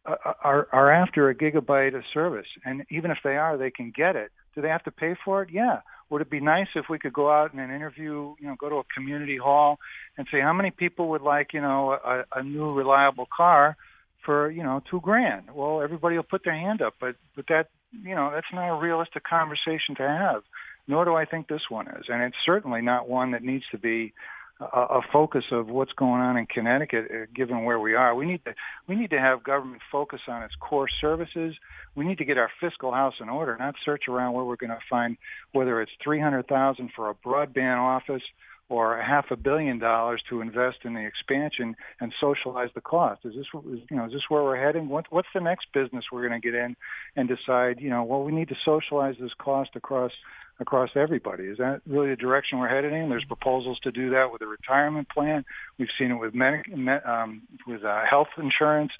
[0.05, 2.47] uh, are are after a gigabyte of service?
[2.63, 4.31] And even if they are, they can get it.
[4.53, 5.49] Do they have to pay for it?
[5.51, 5.81] Yeah.
[6.09, 8.75] Would it be nice if we could go out and interview, you know, go to
[8.75, 9.79] a community hall
[10.17, 13.75] and say how many people would like, you know, a, a new reliable car
[14.23, 15.45] for, you know, two grand?
[15.53, 17.67] Well, everybody will put their hand up, but but that,
[18.03, 20.43] you know, that's not a realistic conversation to have.
[20.87, 23.79] Nor do I think this one is, and it's certainly not one that needs to
[23.79, 24.13] be
[24.61, 28.15] a, focus of what's going on in Connecticut, uh, given where we are.
[28.15, 28.53] We need to
[28.87, 31.55] we need to have government focus on its core services.
[31.95, 34.69] We need to get our fiscal house in order, not search around where we're going
[34.69, 35.17] to find
[35.51, 38.23] whether it's three hundred thousand for a broadband office
[38.67, 43.21] or a half a billion dollars to invest in the expansion and socialize the cost.
[43.25, 44.89] Is this is, you know is this where we're heading?
[44.89, 46.75] What, what's the next business we're going to get in
[47.15, 47.79] and decide?
[47.79, 50.11] You know, well, we need to socialize this cost across
[50.59, 51.45] across everybody.
[51.45, 53.09] Is that really the direction we're headed in?
[53.09, 55.45] There's proposals to do that with a retirement plan.
[55.77, 58.91] We've seen it with um, with uh, health insurance.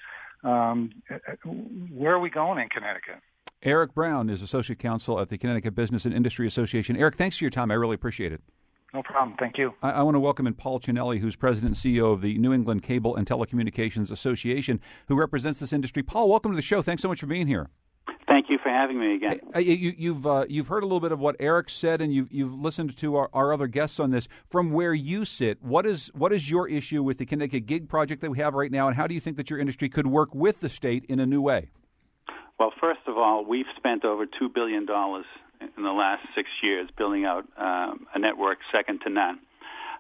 [0.44, 0.92] Um,
[1.92, 3.16] where are we going in Connecticut?
[3.64, 6.96] Eric Brown is Associate Counsel at the Connecticut Business and Industry Association.
[6.96, 7.72] Eric, thanks for your time.
[7.72, 8.42] I really appreciate it.
[8.94, 9.36] No problem.
[9.40, 9.74] Thank you.
[9.82, 12.54] I, I, want to welcome in Paul Cinelli, who's President and CEO of the New
[12.54, 16.04] England Cable and Telecommunications Association, who represents this industry.
[16.04, 16.82] Paul, welcome to the show.
[16.82, 17.70] Thanks so much for being here.
[18.36, 19.40] Thank you for having me again.
[19.56, 22.30] You, have you've, uh, you've heard a little bit of what Eric said, and you've
[22.34, 24.28] you've listened to our, our other guests on this.
[24.50, 28.22] From where you sit, what is what is your issue with the Connecticut Gig project
[28.24, 30.36] that we have right now, and how do you think that your industry could work
[30.36, 31.70] with the state in a new way?
[32.60, 35.26] Well, first of all, we've spent over two billion dollars
[35.62, 39.40] in the last six years building out um, a network second to none.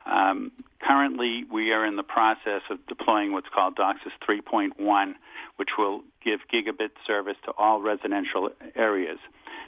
[0.05, 5.13] Um, currently, we are in the process of deploying what's called DOCSIS 3.1,
[5.57, 9.19] which will give gigabit service to all residential areas.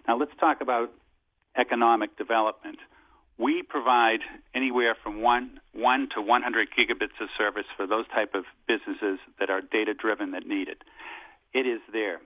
[0.08, 0.91] Now, let's talk about
[1.58, 2.78] economic development.
[3.38, 4.19] We provide
[4.56, 9.50] anywhere from one, one to 100 gigabits of service for those type of businesses that
[9.50, 10.84] are data driven that need it.
[11.54, 12.19] It is there.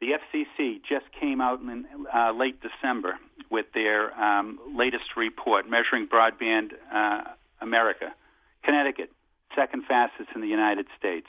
[0.00, 3.18] The FCC just came out in uh, late December
[3.50, 7.22] with their um, latest report measuring broadband uh,
[7.60, 8.12] America.
[8.64, 9.10] Connecticut,
[9.54, 11.26] second fastest in the United States.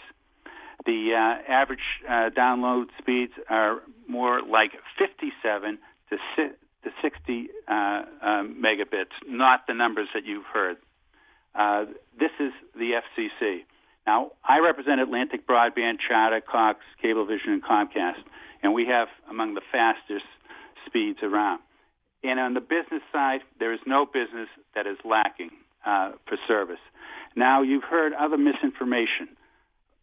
[0.86, 5.78] The uh, average uh, download speeds are more like 57
[6.10, 10.78] to, si- to 60 uh, um, megabits, not the numbers that you've heard.
[11.56, 11.86] Uh,
[12.20, 13.60] this is the FCC.
[14.06, 18.24] Now, I represent Atlantic Broadband, Charter, Cox, Cablevision, and Comcast,
[18.62, 20.26] and we have among the fastest
[20.86, 21.62] speeds around.
[22.24, 25.52] And on the business side, there is no business that is lacking
[25.86, 26.80] uh, for service.
[27.36, 29.30] Now, you've heard other misinformation.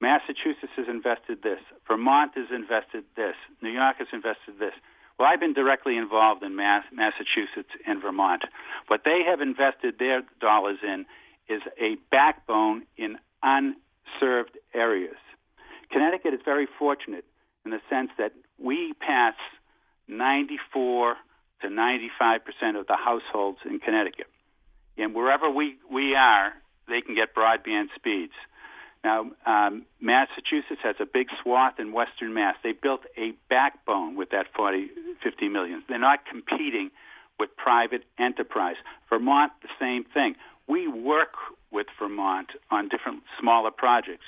[0.01, 1.61] Massachusetts has invested this.
[1.87, 3.35] Vermont has invested this.
[3.63, 4.73] New York has invested this.
[5.19, 8.43] Well, I've been directly involved in Mass, Massachusetts and Vermont.
[8.89, 11.05] What they have invested their dollars in
[11.49, 15.17] is a backbone in unserved areas.
[15.91, 17.25] Connecticut is very fortunate
[17.65, 19.35] in the sense that we pass
[20.09, 21.17] 94
[21.63, 24.27] to 95 percent of the households in Connecticut
[25.01, 26.53] and wherever we we are,
[26.89, 28.33] they can get broadband speeds.
[29.03, 32.57] Now, um, Massachusetts has a big swath in Western Mass.
[32.63, 34.91] They built a backbone with that 40,
[35.23, 35.83] 50 million.
[35.89, 36.91] They're not competing
[37.39, 38.77] with private enterprise.
[39.09, 40.35] Vermont, the same thing.
[40.69, 41.33] We work
[41.73, 44.27] with Vermont on different smaller projects,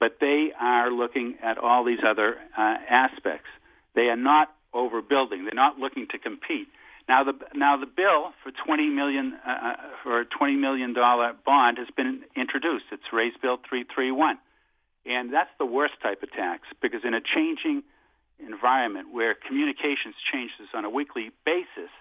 [0.00, 3.48] but they are looking at all these other uh, aspects.
[3.94, 5.44] They are not overbuilding.
[5.44, 6.68] They're not looking to compete.
[7.08, 11.34] Now the now the bill for twenty million uh, uh, for a twenty million dollar
[11.44, 12.86] bond has been introduced.
[12.92, 14.38] It's Raise Bill three three one,
[15.04, 17.82] and that's the worst type of tax because in a changing
[18.38, 21.92] environment where communications changes on a weekly basis,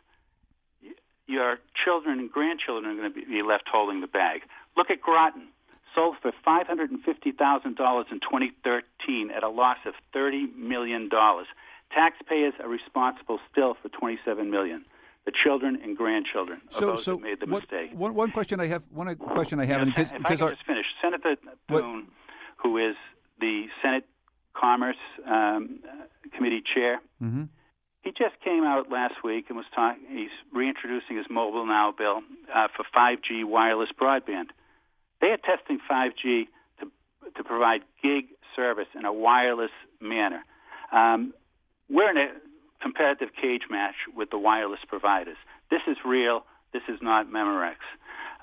[1.27, 4.41] your children and grandchildren are going to be left holding the bag.
[4.77, 5.49] Look at Groton,
[5.93, 10.47] sold for five hundred and fifty thousand dollars in 2013 at a loss of thirty
[10.55, 11.47] million dollars.
[11.93, 14.83] Taxpayers are responsible still for 27 million.
[15.25, 17.93] The children and grandchildren of So, those so that made the what- messake.
[17.93, 20.41] one, one question I have, one question I have, and If, because, if I because
[20.41, 21.36] our, just finish, Senator
[21.69, 22.07] Thune,
[22.57, 22.95] who is
[23.39, 24.05] the Senate
[24.53, 25.79] Commerce um,
[26.36, 27.47] Committee chair, Mhm.
[28.01, 30.03] he just came out last week and was talking.
[30.09, 32.21] He's reintroducing his Mobile Now bill
[32.53, 34.49] uh, for 5G wireless broadband.
[35.21, 36.47] They are testing 5G
[36.81, 36.91] to
[37.36, 40.43] to provide gig service in a wireless manner.
[40.91, 41.33] Um,
[41.89, 42.29] we're in a
[42.83, 45.37] competitive cage match with the wireless providers.
[45.71, 46.45] This is real.
[46.73, 47.75] This is not Memorex.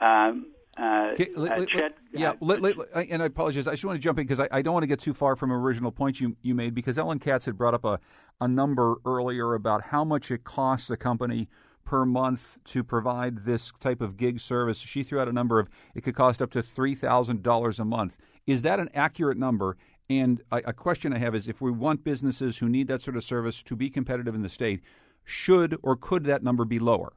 [0.01, 0.47] Um,
[0.79, 2.77] uh, Okay, let- uh, Chet- yeah, uh, let- let-
[3.11, 3.67] and I apologize.
[3.67, 5.37] I just want to jump in because I, I don't want to get too far
[5.37, 8.01] from original points you, you made because Ellen Katz had brought up a,
[8.41, 11.49] a number earlier about how much it costs a company
[11.85, 14.79] per month to provide this type of gig service.
[14.79, 17.85] She threw out a number of it could cost up to three thousand dollars a
[17.85, 18.17] month.
[18.47, 19.77] Is that an accurate number?
[20.11, 23.17] And a, a question I have is if we want businesses who need that sort
[23.17, 24.81] of service to be competitive in the state,
[25.25, 27.13] should or could that number be lower?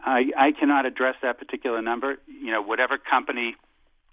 [0.00, 2.18] I, I cannot address that particular number.
[2.28, 3.56] You know, whatever company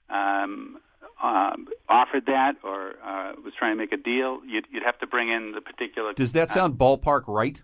[0.10, 0.80] um,
[1.22, 5.08] um, offered that or uh, was trying to make a deal, you'd, you'd have to
[5.08, 6.14] bring in the particular.
[6.14, 7.62] Does that sound ballpark right?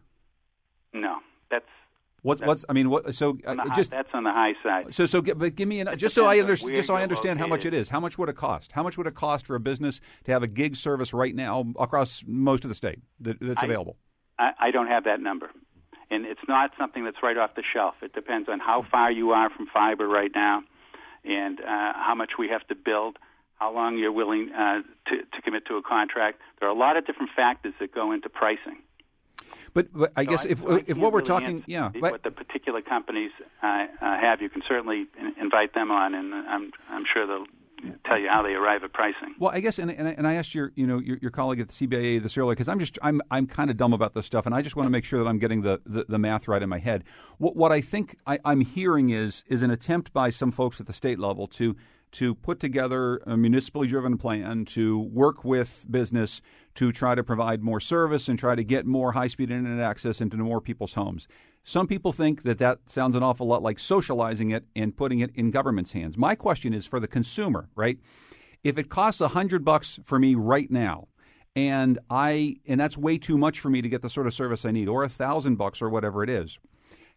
[0.93, 1.17] No,
[1.49, 1.65] that's
[2.21, 4.93] What's what's I mean what so uh, high, just that's on the high side.
[4.93, 7.47] so so but give me an just so I understand just so I understand how
[7.47, 7.89] much it is.
[7.89, 8.71] How much would it cost?
[8.71, 11.65] How much would it cost for a business to have a gig service right now
[11.79, 13.97] across most of the state that, that's I- available?
[14.37, 15.49] I, I don't have that number,
[16.09, 17.95] and it's not something that's right off the shelf.
[18.01, 20.63] It depends on how far you are from fiber right now,
[21.25, 23.17] and uh, how much we have to build,
[23.55, 26.39] how long you're willing uh, to, to commit to a contract.
[26.59, 28.77] There are a lot of different factors that go into pricing.
[29.73, 31.89] But, but I So guess I- if so I if what we're really talking yeah
[31.93, 33.31] the- but- what the particular companies
[33.63, 33.85] uh, uh,
[34.19, 35.07] have, you can certainly
[35.39, 37.45] invite them on, and I'm I'm sure they'll
[38.05, 39.33] tell you how they arrive at pricing.
[39.39, 41.61] Well, I guess, and, and, I- and I asked your, you know, your, your colleague
[41.61, 44.25] at the CBA this earlier because I'm just, I'm, I'm kind of dumb about this
[44.25, 46.49] stuff, and I just want to make sure that I'm getting the, the, the math
[46.49, 47.05] right in my head.
[47.37, 50.87] What, what I think I, I'm hearing is, is an attempt by some folks at
[50.87, 51.77] the state level to,
[52.11, 56.41] to put together a municipally driven plan to work with business
[56.75, 60.21] to try to provide more service and try to get more high speed internet access
[60.21, 61.27] into more people's homes.
[61.63, 65.31] Some people think that that sounds an awful lot like socializing it and putting it
[65.35, 66.17] in government's hands.
[66.17, 67.99] My question is for the consumer, right?
[68.63, 71.07] If it costs a hundred bucks for me right now,
[71.55, 74.65] and I and that's way too much for me to get the sort of service
[74.65, 76.59] I need, or a thousand bucks or whatever it is,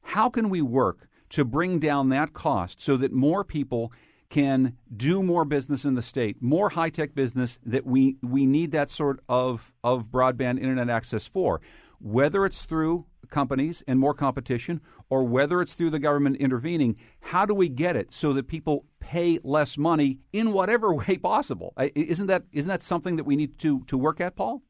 [0.03, 3.93] how can we work to bring down that cost so that more people
[4.33, 8.73] can do more business in the state, more high tech business that we, we need
[8.73, 11.61] that sort of, of broadband internet access for,
[11.99, 17.45] whether it's through companies and more competition or whether it's through the government intervening, how
[17.45, 21.75] do we get it so that people pay less money in whatever way possible?
[21.95, 24.63] Isn't that, isn't that something that we need to, to work at, Paul?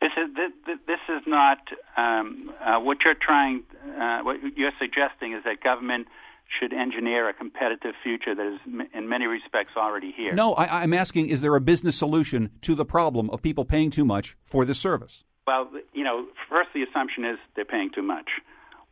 [0.00, 1.58] This is this, this is not
[1.96, 3.64] um, uh, what you're trying.
[4.00, 6.06] Uh, what you're suggesting is that government
[6.48, 10.34] should engineer a competitive future that is, m- in many respects, already here.
[10.34, 13.90] No, I, I'm asking is there a business solution to the problem of people paying
[13.90, 15.24] too much for this service?
[15.46, 18.28] Well, you know, first the assumption is they're paying too much.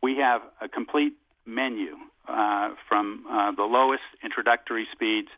[0.01, 1.13] We have a complete
[1.45, 1.95] menu
[2.27, 5.29] uh, from uh, the lowest introductory speeds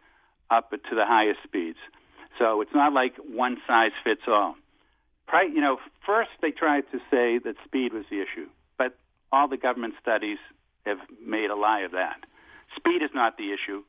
[0.50, 1.78] up to the highest speeds.
[2.38, 4.56] So it's not like one size fits all.
[5.28, 8.98] Pri- you know, first they tried to say that speed was the issue, but
[9.32, 10.40] all the government studies
[10.90, 12.20] have made a lie of that.
[12.76, 13.84] Speed is not the issue.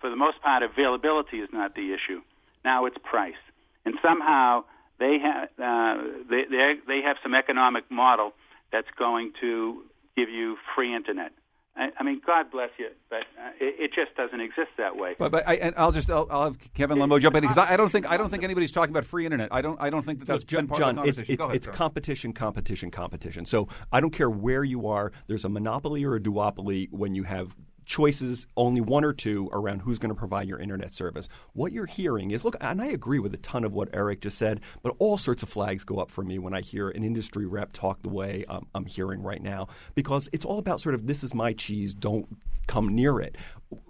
[0.00, 2.20] For the most part, availability is not the issue.
[2.64, 3.42] Now it's price,
[3.84, 4.64] and somehow
[4.98, 8.32] they have uh, they they they have some economic model
[8.72, 9.82] that's going to
[10.16, 11.32] give you free internet.
[11.74, 15.14] I, I mean, God bless you, but uh, it, it just doesn't exist that way.
[15.18, 17.72] But, but I, and I'll just I'll, I'll have Kevin Lembo jump in because I,
[17.72, 19.48] I don't think I don't think anybody's talking about free internet.
[19.50, 21.34] I don't I don't think that that's John, been part John, of the it's conversation.
[21.34, 23.46] it's, ahead, it's competition, competition, competition.
[23.46, 25.12] So I don't care where you are.
[25.28, 29.80] There's a monopoly or a duopoly when you have choices, only one or two around
[29.80, 31.28] who's going to provide your internet service.
[31.52, 34.38] What you're hearing is look, and I agree with a ton of what Eric just
[34.38, 37.46] said, but all sorts of flags go up for me when I hear an industry
[37.46, 41.06] rep talk the way um, I'm hearing right now because it's all about sort of
[41.06, 42.26] this is my cheese, don't
[42.66, 43.36] come near it.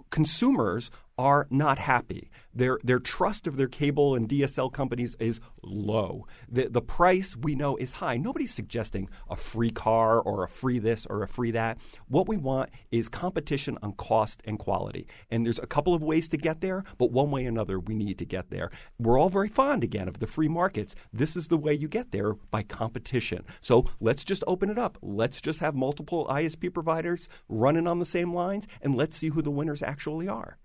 [0.09, 2.29] Consumers are not happy.
[2.55, 6.27] Their their trust of their cable and DSL companies is low.
[6.49, 8.17] The the price we know is high.
[8.17, 11.77] Nobody's suggesting a free car or a free this or a free that.
[12.07, 15.07] What we want is competition on cost and quality.
[15.29, 17.95] And there's a couple of ways to get there, but one way or another we
[17.95, 18.71] need to get there.
[18.99, 20.95] We're all very fond again of the free markets.
[21.11, 23.45] This is the way you get there by competition.
[23.61, 24.97] So let's just open it up.
[25.01, 29.41] Let's just have multiple ISP providers running on the same lines and let's see who
[29.41, 30.57] the winners actually are.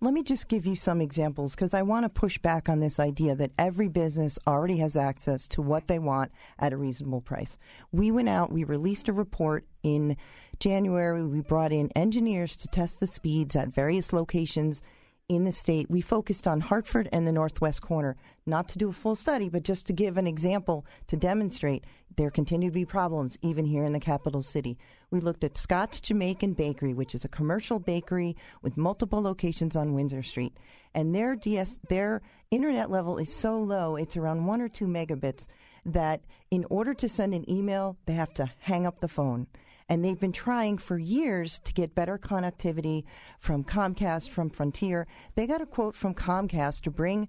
[0.00, 3.00] let me just give you some examples because I want to push back on this
[3.00, 7.56] idea that every business already has access to what they want at a reasonable price.
[7.90, 10.16] We went out, we released a report in
[10.60, 11.24] January.
[11.24, 14.82] We brought in engineers to test the speeds at various locations
[15.28, 15.90] in the state.
[15.90, 19.64] We focused on Hartford and the Northwest corner, not to do a full study, but
[19.64, 21.84] just to give an example to demonstrate
[22.16, 24.78] there continue to be problems even here in the capital city.
[25.10, 29.94] We looked at Scott's Jamaican Bakery, which is a commercial bakery with multiple locations on
[29.94, 30.56] Windsor Street,
[30.94, 35.46] and their DS their internet level is so low, it's around 1 or 2 megabits
[35.86, 39.46] that in order to send an email, they have to hang up the phone
[39.88, 43.04] and they've been trying for years to get better connectivity
[43.38, 45.06] from Comcast, from Frontier.
[45.34, 47.28] They got a quote from Comcast to bring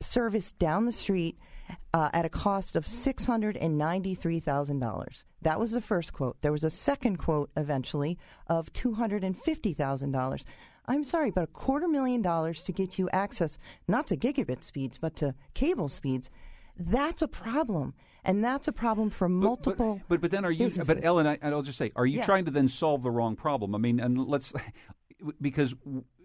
[0.00, 1.38] service down the street
[1.92, 5.24] uh, at a cost of $693,000.
[5.42, 6.36] That was the first quote.
[6.40, 10.44] There was a second quote eventually of $250,000.
[10.86, 13.58] I'm sorry, but a quarter million dollars to get you access
[13.88, 16.28] not to gigabit speeds, but to cable speeds.
[16.76, 17.94] That's a problem
[18.24, 19.96] and that's a problem for multiple.
[20.08, 20.66] But but, but then are you?
[20.66, 20.94] businesses.
[20.94, 22.24] But Elin, I, I'll just say, are you Yeah.
[22.24, 23.74] trying to then solve the wrong problem?
[23.74, 24.52] I mean, and let's
[25.40, 25.74] because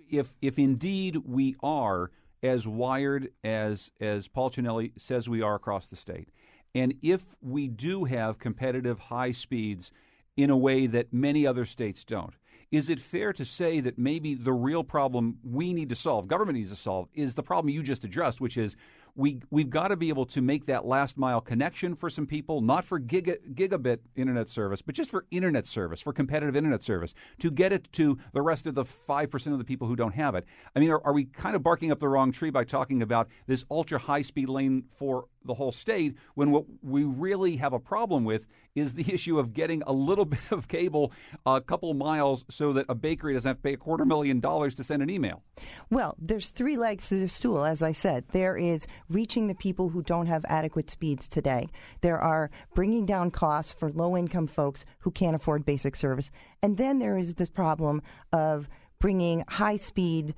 [0.09, 2.11] if if indeed we are
[2.41, 6.29] as wired as as Paul Cianelli says we are across the state,
[6.73, 9.91] and if we do have competitive high speeds
[10.37, 12.33] in a way that many other states don't.
[12.71, 16.57] Is it fair to say that maybe the real problem we need to solve, government
[16.57, 18.75] needs to solve, is the problem you just addressed, which is
[19.19, 22.61] we we've got to be able to make that last mile connection for some people,
[22.61, 27.13] not for giga, gigabit internet service, but just for internet service, for competitive internet service,
[27.39, 30.15] to get it to the rest of the five percent of the people who don't
[30.15, 30.45] have it.
[30.73, 33.27] I mean, are, are we kind of barking up the wrong tree by talking about
[33.45, 37.79] this ultra high speed lane for the whole state when what we really have a
[37.79, 41.11] problem with is the issue of getting a little bit of cable
[41.45, 44.75] a couple miles so that a bakery doesn't have to pay a quarter million dollars
[44.75, 45.43] to send an email.
[45.89, 48.25] Well, there's three legs to the stool, as I said.
[48.31, 51.67] There is reaching the people who don't have adequate speeds today.
[52.01, 56.31] There are bringing down costs for low income folks who can't afford basic service.
[56.61, 58.67] And then there is this problem of
[58.99, 60.35] bringing high speed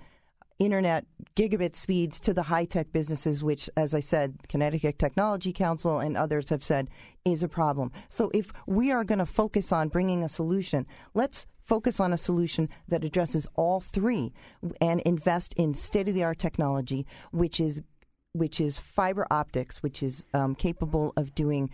[0.61, 1.05] internet
[1.35, 6.15] gigabit speeds to the high tech businesses, which, as I said, Connecticut Technology Council and
[6.15, 6.87] others have said
[7.25, 7.91] is a problem.
[8.09, 10.85] So if we are going to focus on bringing a solution,
[11.15, 14.33] let's focus on a solution that addresses all three
[14.79, 17.81] and invest in state of the art technology, which is
[18.33, 21.69] which is fiber optics, which is um, capable of doing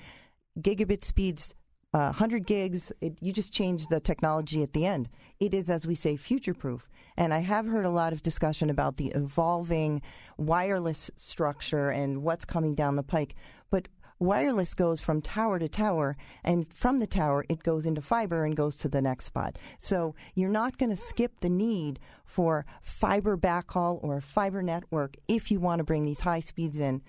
[0.60, 1.54] gigabit speeds
[1.94, 5.10] uh, 100 gigs, it, you just change the technology at the end.
[5.40, 6.90] It is, as we say, future proof.
[7.16, 10.02] And I have heard a lot of discussion about the evolving
[10.38, 13.36] wireless structure and what's coming down the pike.
[13.70, 13.88] But
[14.20, 18.56] wireless goes from tower to tower, and from the tower, it goes into fiber and
[18.56, 19.58] goes to the next spot.
[19.78, 25.50] So you're not going to skip the need for fiber backhaul or fiber network if
[25.52, 27.02] you want to bring these high speeds in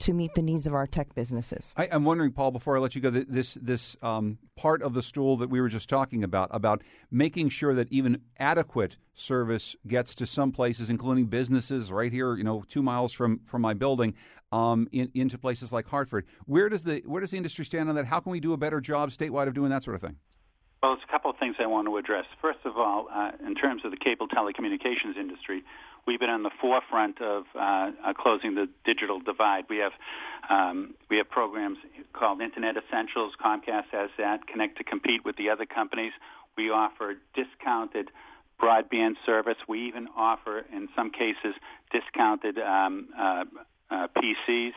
[0.00, 1.72] to meet the needs of our tech businesses.
[1.76, 5.02] I, I'm wondering, Paul, before I let you go, this this um, part of the
[5.02, 10.14] stool that we were just talking about about making sure that even adequate service gets
[10.16, 14.14] to some places, including businesses right here, you know, two miles from from my building,
[14.52, 16.26] um, in, into places like Hartford.
[16.46, 18.06] Where does the where does the industry stand on that?
[18.06, 20.16] How can we do a better job statewide of doing that sort of thing?
[20.82, 22.24] Well, there's a couple of things I want to address.
[22.40, 25.62] First of all, uh, in terms of the cable telecommunications industry,
[26.06, 29.64] we've been on the forefront of uh, uh, closing the digital divide.
[29.68, 29.92] We have
[30.48, 31.78] um, we have programs
[32.12, 33.32] called Internet Essentials.
[33.42, 34.46] Comcast has that.
[34.46, 36.12] Connect to compete with the other companies.
[36.56, 38.10] We offer discounted
[38.60, 39.56] broadband service.
[39.68, 41.54] We even offer, in some cases,
[41.92, 43.44] discounted um, uh,
[43.90, 44.72] uh, PCs.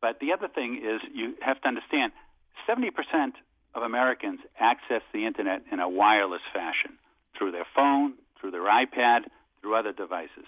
[0.00, 2.12] But the other thing is, you have to understand,
[2.68, 3.32] 70%
[3.74, 6.98] of Americans access the internet in a wireless fashion
[7.36, 9.22] through their phone, through their iPad,
[9.66, 10.46] through other devices.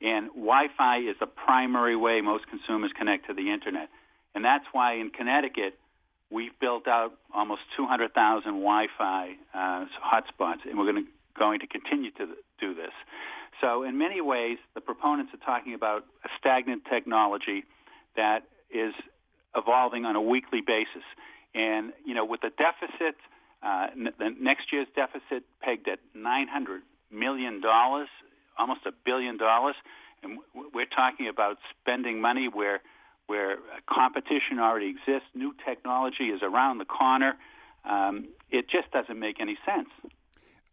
[0.00, 3.88] And Wi Fi is the primary way most consumers connect to the internet.
[4.34, 5.74] And that's why in Connecticut,
[6.30, 11.66] we've built out almost 200,000 Wi Fi uh, hotspots, and we're going to, going to
[11.66, 12.26] continue to
[12.60, 12.92] do this.
[13.60, 17.64] So, in many ways, the proponents are talking about a stagnant technology
[18.16, 18.40] that
[18.70, 18.92] is
[19.56, 21.04] evolving on a weekly basis.
[21.54, 23.16] And, you know, with the deficit,
[23.62, 26.80] uh, n- the next year's deficit pegged at $900
[27.10, 27.62] million,
[28.58, 29.74] almost a billion dollars,
[30.22, 30.38] and
[30.74, 32.80] we're talking about spending money where
[33.26, 33.56] where
[33.90, 37.34] competition already exists, new technology is around the corner.
[37.84, 39.88] Um, it just doesn't make any sense.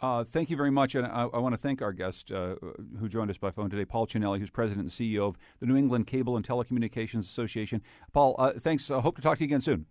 [0.04, 2.56] Uh, thank you very much, and I, I want to thank our guest uh,
[3.00, 5.78] who joined us by phone today, Paul Cianelli, who's president and CEO of the New
[5.78, 7.82] England Cable and Telecommunications Association.
[8.12, 8.90] Paul, uh, thanks.
[8.90, 9.86] Hope to talk to you again soon.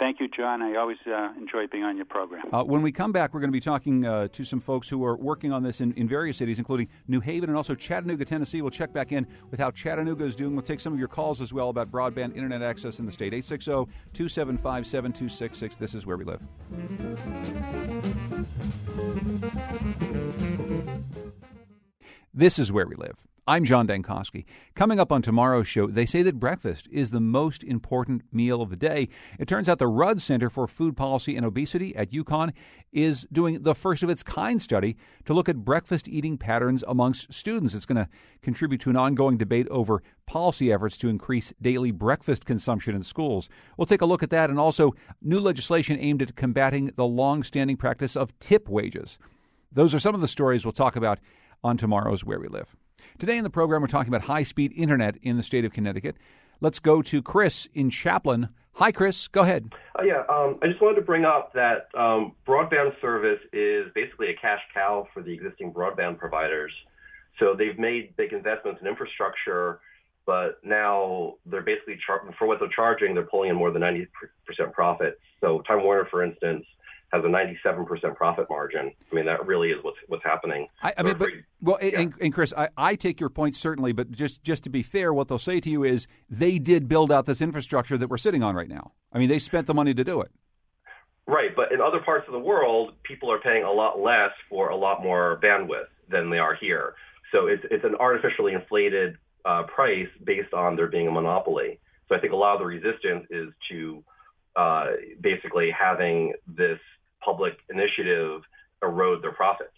[0.00, 0.62] Thank you, John.
[0.62, 2.46] I always uh, enjoy being on your program.
[2.54, 5.04] Uh, when we come back, we're going to be talking uh, to some folks who
[5.04, 8.62] are working on this in, in various cities, including New Haven and also Chattanooga, Tennessee.
[8.62, 10.54] We'll check back in with how Chattanooga is doing.
[10.54, 13.34] We'll take some of your calls as well about broadband internet access in the state.
[13.34, 13.70] 860
[14.14, 15.76] 275 7266.
[15.76, 16.40] This is where we live.
[22.32, 23.16] This is where we live.
[23.50, 24.44] I'm John Dankosky.
[24.76, 28.70] Coming up on tomorrow's show, they say that breakfast is the most important meal of
[28.70, 29.08] the day.
[29.40, 32.52] It turns out the Rudd Center for Food Policy and Obesity at UConn
[32.92, 37.34] is doing the first of its kind study to look at breakfast eating patterns amongst
[37.34, 37.74] students.
[37.74, 38.08] It's going to
[38.40, 43.48] contribute to an ongoing debate over policy efforts to increase daily breakfast consumption in schools.
[43.76, 47.42] We'll take a look at that and also new legislation aimed at combating the long
[47.42, 49.18] standing practice of tip wages.
[49.72, 51.18] Those are some of the stories we'll talk about
[51.64, 52.76] on tomorrow's Where We Live.
[53.20, 56.16] Today in the program, we're talking about high speed internet in the state of Connecticut.
[56.62, 58.48] Let's go to Chris in Chaplin.
[58.76, 59.28] Hi, Chris.
[59.28, 59.74] Go ahead.
[59.98, 64.30] Uh, yeah, um, I just wanted to bring up that um, broadband service is basically
[64.30, 66.72] a cash cow for the existing broadband providers.
[67.38, 69.80] So they've made big investments in infrastructure,
[70.24, 74.06] but now they're basically char- for what they're charging, they're pulling in more than 90%
[74.72, 75.20] profit.
[75.42, 76.64] So Time Warner, for instance,
[77.12, 78.92] has a 97% profit margin.
[79.10, 80.68] I mean, that really is what's what's happening.
[80.82, 81.30] I, I mean, but
[81.60, 82.00] well, yeah.
[82.00, 85.12] and, and, Chris, I, I take your point certainly, but just just to be fair,
[85.12, 88.42] what they'll say to you is they did build out this infrastructure that we're sitting
[88.42, 88.92] on right now.
[89.12, 90.30] I mean, they spent the money to do it.
[91.26, 94.70] Right, but in other parts of the world, people are paying a lot less for
[94.70, 96.94] a lot more bandwidth than they are here.
[97.32, 101.80] So it's it's an artificially inflated uh, price based on there being a monopoly.
[102.08, 104.04] So I think a lot of the resistance is to
[104.56, 104.86] uh,
[105.20, 106.78] basically having this
[107.24, 108.42] public initiative
[108.82, 109.70] erode their profits.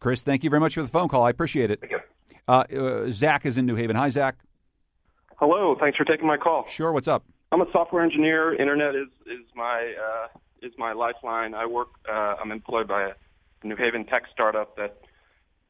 [0.00, 1.24] Chris, thank you very much for the phone call.
[1.24, 1.80] I appreciate it.
[1.80, 1.98] Thank you.
[2.46, 3.96] Uh, uh, Zach is in New Haven.
[3.96, 4.36] Hi, Zach.
[5.36, 5.76] Hello.
[5.78, 6.66] Thanks for taking my call.
[6.66, 6.92] Sure.
[6.92, 7.24] What's up?
[7.52, 8.54] I'm a software engineer.
[8.54, 10.28] Internet is is my uh,
[10.62, 11.54] is my lifeline.
[11.54, 11.88] I work.
[12.08, 14.98] Uh, I'm employed by a New Haven tech startup that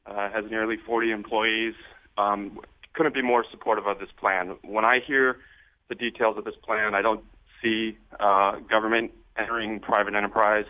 [0.07, 1.75] uh, has nearly 40 employees.
[2.17, 2.61] Um,
[2.95, 4.57] couldn't be more supportive of this plan.
[4.63, 5.39] When I hear
[5.89, 7.25] the details of this plan, I don't
[7.63, 10.65] see uh, government entering private enterprise.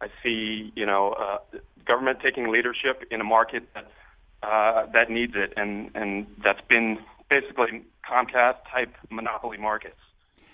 [0.00, 1.38] I see, you know, uh,
[1.86, 3.90] government taking leadership in a market that
[4.42, 9.96] uh, that needs it, and and that's been basically Comcast type monopoly markets.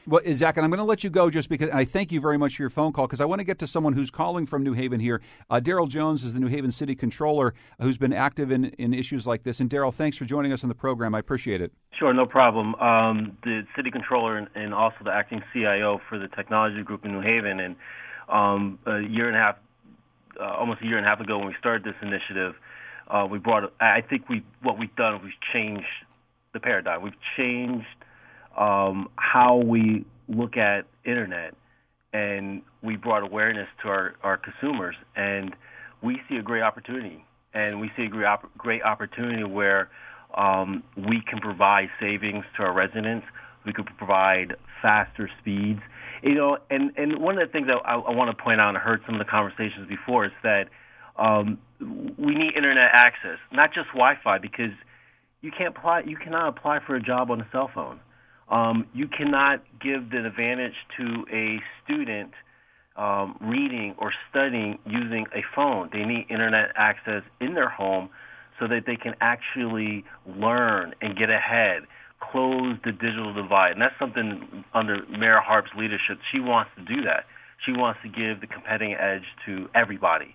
[0.05, 2.37] Well, Zach, and I'm going to let you go just because I thank you very
[2.37, 4.65] much for your phone call because I want to get to someone who's calling from
[4.65, 5.21] New Haven here.
[5.49, 9.29] Uh, Daryl Jones is the New Haven City Controller who's been active in, in issues
[9.29, 9.61] like this.
[9.61, 11.15] And Daryl, thanks for joining us on the program.
[11.15, 11.73] I appreciate it.
[11.97, 12.75] Sure, no problem.
[12.77, 17.13] Um, the City Controller and, and, also the acting CIO for the technology group in
[17.13, 17.61] New Haven.
[17.61, 17.77] And
[18.29, 19.57] um, a year and a half,
[20.41, 22.55] uh, almost a year and a half ago, when we started this initiative,
[23.09, 23.73] uh, we brought.
[23.81, 25.87] I think we what we've done, we've changed
[26.53, 27.03] the paradigm.
[27.03, 27.87] We've changed
[28.57, 31.55] um, how we look at internet,
[32.13, 35.55] and we brought awareness to our, our consumers, and
[36.03, 39.89] we see a great opportunity, and we see a great great opportunity where
[40.35, 43.27] um, we can provide savings to our residents.
[43.65, 45.81] We could provide faster speeds
[46.23, 48.79] you know, and and one of the things I, I want to point out, and
[48.79, 50.69] I heard some of the conversations before, is that
[51.17, 54.73] um, we need internet access, not just Wi-Fi, because
[55.41, 58.01] you can't apply, you cannot apply for a job on a cell phone.
[58.49, 62.33] Um, you cannot give the advantage to a student
[62.97, 65.91] um, reading or studying using a phone.
[65.93, 68.11] They need internet access in their home
[68.61, 71.83] so that they can actually learn and get ahead
[72.31, 73.73] close the digital divide.
[73.73, 77.25] And that's something under Mayor Harp's leadership, she wants to do that.
[77.67, 80.35] She wants to give the competitive edge to everybody.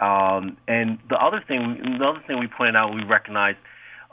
[0.00, 3.58] Um, and the other thing, the other thing we pointed out, we recognized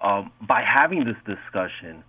[0.02, 2.04] um, by having this discussion,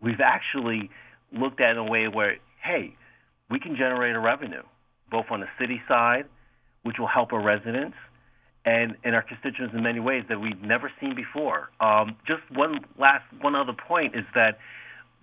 [0.00, 0.90] we've actually
[1.32, 2.94] looked at it in a way where, hey,
[3.50, 4.62] we can generate a revenue,
[5.10, 6.24] both on the city side,
[6.84, 7.96] which will help our residents,
[8.66, 11.70] and, and our constituents in many ways that we've never seen before.
[11.80, 14.58] Um, just one last one other point is that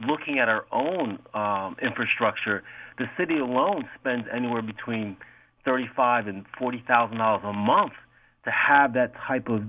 [0.07, 2.63] looking at our own um, infrastructure,
[2.97, 5.17] the city alone spends anywhere between
[5.65, 7.93] thirty-five and forty thousand dollars a month
[8.45, 9.63] to have that type of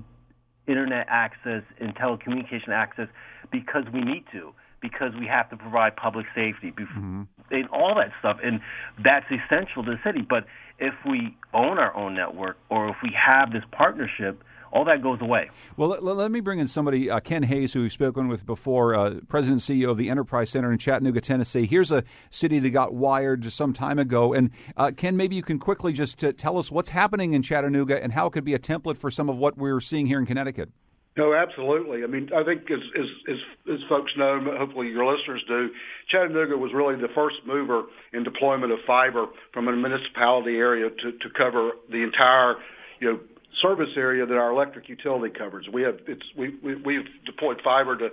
[0.67, 3.07] internet access and telecommunication access
[3.51, 4.53] because we need to
[4.89, 7.23] because we have to provide public safety mm-hmm.
[7.51, 8.59] and all that stuff and
[9.03, 10.45] that's essential to the city but
[10.79, 15.19] if we own our own network or if we have this partnership, all that goes
[15.21, 15.49] away.
[15.77, 18.93] Well, let, let me bring in somebody, uh, Ken Hays, who we've spoken with before,
[18.93, 21.65] uh, President and CEO of the Enterprise Center in Chattanooga, Tennessee.
[21.65, 24.33] Here's a city that got wired some time ago.
[24.33, 28.03] And uh, Ken, maybe you can quickly just uh, tell us what's happening in Chattanooga
[28.03, 30.25] and how it could be a template for some of what we're seeing here in
[30.25, 30.69] Connecticut.
[31.17, 32.03] No, absolutely.
[32.03, 33.37] I mean, I think as, as
[33.73, 35.69] as folks know, hopefully your listeners do,
[36.11, 41.11] Chattanooga was really the first mover in deployment of fiber from a municipality area to
[41.13, 42.55] to cover the entire,
[42.99, 43.19] you know,
[43.61, 45.65] service area that our electric utility covers.
[45.71, 48.09] We have it's we, we we've deployed fiber to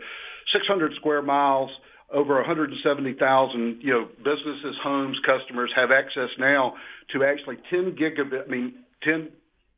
[0.52, 1.70] 600 square miles.
[2.12, 6.74] Over 170,000, you know, businesses, homes, customers have access now
[7.14, 8.44] to actually 10 gigabit.
[8.46, 9.30] I mean, 10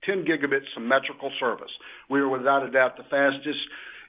[0.06, 1.70] 10 gigabit symmetrical service.
[2.08, 3.58] We are without a doubt the fastest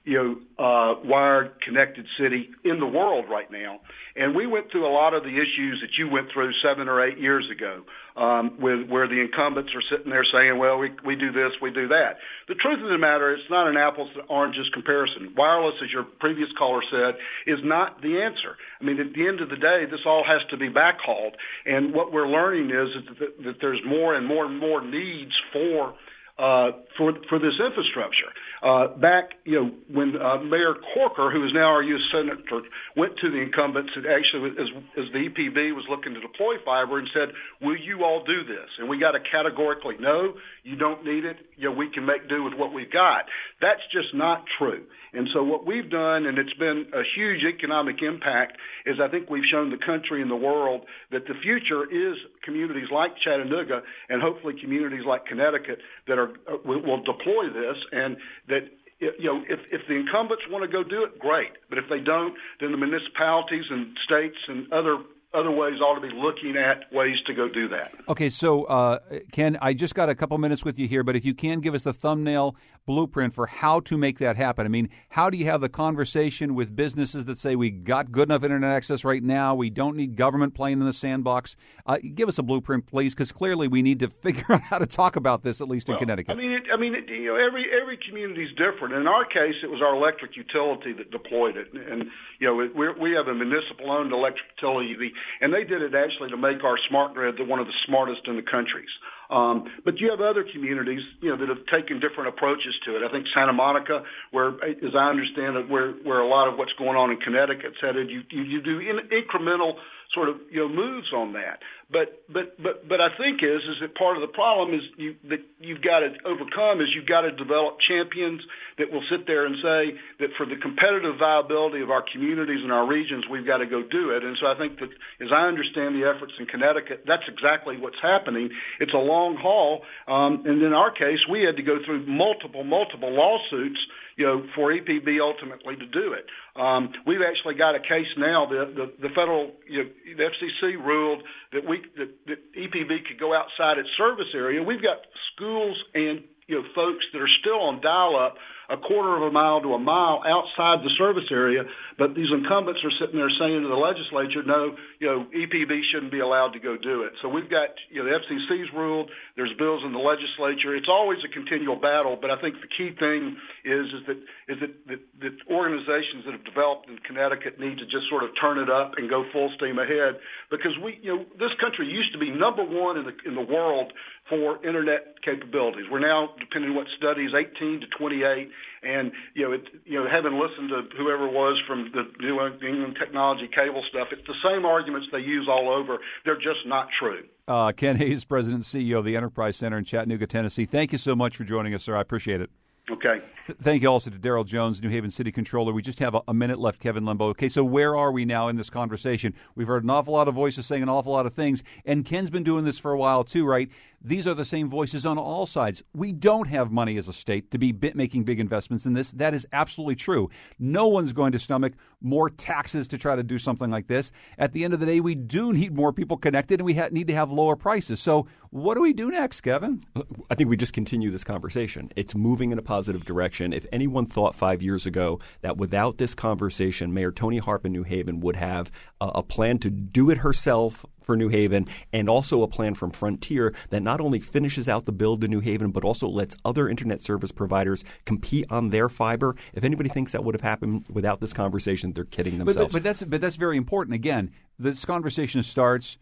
[0.06, 3.80] you know, uh, wired connected city in the world right now.
[4.16, 7.04] And we went through a lot of the issues that you went through seven or
[7.04, 7.84] eight years ago,
[8.16, 11.72] um, with where the incumbents are sitting there saying, "Well, we we do this, we
[11.72, 15.34] do that." The truth of the matter, it's not an apples to oranges comparison.
[15.36, 18.56] Wireless, as your previous caller said, is not the answer.
[18.80, 21.36] I mean, at the end of the day, this all has to be backhauled.
[21.66, 22.90] And what we're learning is
[23.20, 25.96] that, that there's more and more and more needs for
[26.38, 28.28] uh, for for this infrastructure.
[28.60, 32.02] Uh, back, you know, when uh, Mayor Corker, who is now our U.S.
[32.12, 32.66] senator,
[32.98, 34.68] went to the incumbents and actually, as,
[34.98, 37.30] as the EPB was looking to deploy fiber, and said,
[37.62, 40.34] "Will you all do this?" And we got a categorically no.
[40.64, 41.38] You don't need it.
[41.56, 43.26] You know, we can make do with what we've got.
[43.62, 44.84] That's just not true.
[45.16, 49.30] And so what we've done, and it's been a huge economic impact, is I think
[49.30, 50.82] we've shown the country and the world
[51.12, 56.58] that the future is communities like Chattanooga and hopefully communities like Connecticut that are uh,
[56.66, 58.18] will deploy this and
[58.48, 58.70] that
[59.00, 61.52] you know, if if the incumbents want to go do it, great.
[61.70, 64.98] But if they don't, then the municipalities and states and other
[65.34, 67.92] other ways ought to be looking at ways to go do that.
[68.08, 69.00] Okay, so uh,
[69.34, 71.74] Ken, I just got a couple minutes with you here, but if you can give
[71.74, 72.56] us the thumbnail
[72.86, 74.66] blueprint for how to make that happen.
[74.66, 78.30] I mean, how do you have the conversation with businesses that say we got good
[78.30, 81.56] enough internet access right now, we don't need government playing in the sandbox?
[81.86, 84.86] Uh, give us a blueprint, please, because clearly we need to figure out how to
[84.86, 86.32] talk about this at least well, in Connecticut.
[86.32, 88.94] I mean, it, I mean, it, you know, every every community is different.
[88.94, 92.06] In our case, it was our electric utility that deployed it, and
[92.40, 95.12] you know, it, we we have a municipal-owned electric utility,
[95.42, 98.28] and they did it actually to make our smart grid the, one of the smartest
[98.28, 98.90] in the countries.
[99.30, 103.02] Um, but you have other communities, you know, that have taken different approaches to it.
[103.08, 106.74] I think Santa Monica, where, as I understand it, where where a lot of what's
[106.78, 109.74] going on in Connecticut's headed, you you, you do in, incremental
[110.14, 111.60] sort of you know moves on that.
[111.86, 115.14] But but but but I think is is that part of the problem is you
[115.30, 118.42] that you've got to overcome is you've got to develop champions
[118.82, 119.94] that will sit there and say
[120.26, 123.86] that for the competitive viability of our communities and our regions, we've got to go
[123.86, 124.26] do it.
[124.26, 124.90] And so I think that
[125.22, 128.50] as I understand the efforts in Connecticut, that's exactly what's happening.
[128.82, 132.66] It's a long haul, um, and in our case, we had to go through multiple
[132.66, 133.80] multiple lawsuits
[134.16, 136.26] you know, for EPB ultimately to do it.
[136.56, 138.48] Um, we've actually got a case now.
[138.48, 141.22] The the, the federal you know, the FCC ruled
[141.52, 144.62] that we that, that EPB could go outside its service area.
[144.62, 144.98] We've got
[145.34, 148.36] schools and you know folks that are still on dial-up
[148.70, 151.64] a quarter of a mile to a mile outside the service area,
[151.98, 156.12] but these incumbents are sitting there saying to the legislature, no, you know, EPB shouldn't
[156.12, 157.14] be allowed to go do it.
[157.22, 160.76] So we've got, you know, the FCC's ruled, there's bills in the legislature.
[160.76, 164.58] It's always a continual battle, but I think the key thing is is that is
[164.62, 168.58] that, that, that organizations that have developed in Connecticut need to just sort of turn
[168.58, 170.18] it up and go full steam ahead
[170.50, 173.46] because we, you know, this country used to be number one in the in the
[173.46, 173.92] world
[174.30, 175.86] for internet capabilities.
[175.92, 178.50] We're now, depending on what studies, 18 to 28,
[178.86, 182.98] and you know, it, you know, having listened to whoever was from the New England
[183.00, 185.98] Technology cable stuff, it's the same arguments they use all over.
[186.24, 187.24] They're just not true.
[187.48, 190.66] Uh, Ken Hays, President and CEO of the Enterprise Center in Chattanooga, Tennessee.
[190.66, 191.96] Thank you so much for joining us, sir.
[191.96, 192.50] I appreciate it.
[192.90, 193.20] Okay.
[193.48, 195.74] Th- thank you also to Daryl Jones, New Haven City Controller.
[195.74, 197.22] We just have a, a, minute left, Kevin Lembo.
[197.30, 199.34] Okay, so where are we now in this conversation?
[199.56, 202.30] We've heard an awful lot of voices saying an awful lot of things, and Ken's
[202.30, 203.70] been doing this for a while too, right?
[204.06, 205.82] These are the same voices on all sides.
[205.92, 209.10] We don't have money as a state to be making big investments in this.
[209.10, 210.30] That is absolutely true.
[210.60, 214.12] No one's going to stomach more taxes to try to do something like this.
[214.38, 216.90] At the end of the day, we do need more people connected, and we ha-
[216.92, 218.00] need to have lower prices.
[218.00, 219.84] So, what do we do next, Kevin?
[220.30, 221.90] I think we just continue this conversation.
[221.96, 223.54] It's moving in a positive direction.
[223.54, 227.84] If anyone thought five years ago that without this conversation, Mayor Toni Harp in New
[227.84, 232.42] Haven would have a, a plan to do it herself for New Haven and also
[232.44, 235.84] a plan from Frontier that not only finishes out the build in New Haven but
[235.84, 239.36] also lets other internet service providers compete on their fiber.
[239.54, 242.56] If anybody thinks that would have happened without this conversation, they're kidding themselves.
[242.56, 243.96] But, but, but that's but that's very important.
[243.96, 245.98] Again, this conversation starts.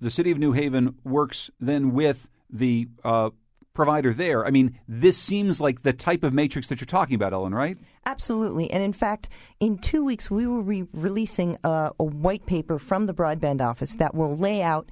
[0.00, 3.30] The city of New Haven works then with the uh,
[3.74, 4.44] provider there.
[4.44, 7.76] I mean, this seems like the type of matrix that you're talking about, Elin, right?
[8.08, 8.70] Absolutely.
[8.70, 9.28] And in fact,
[9.60, 13.96] in two weeks, we will be releasing a, a white paper from the broadband office
[13.96, 14.88] that will lay out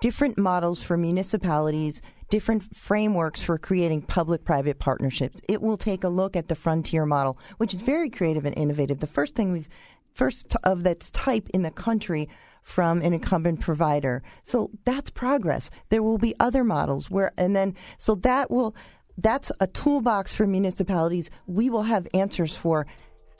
[0.00, 2.00] different models for municipalities
[2.30, 5.40] different frameworks for creating public private partnerships.
[5.48, 9.00] It will take a look at the Frontier model, which is very creative and innovative.
[9.00, 9.68] The first thing we've
[10.14, 12.28] first of that's type in the country
[12.62, 14.22] from an incumbent provider.
[14.44, 15.70] So that's progress.
[15.88, 18.76] There will be other models where and then so that will
[19.18, 22.86] that's a toolbox for municipalities we will have answers for.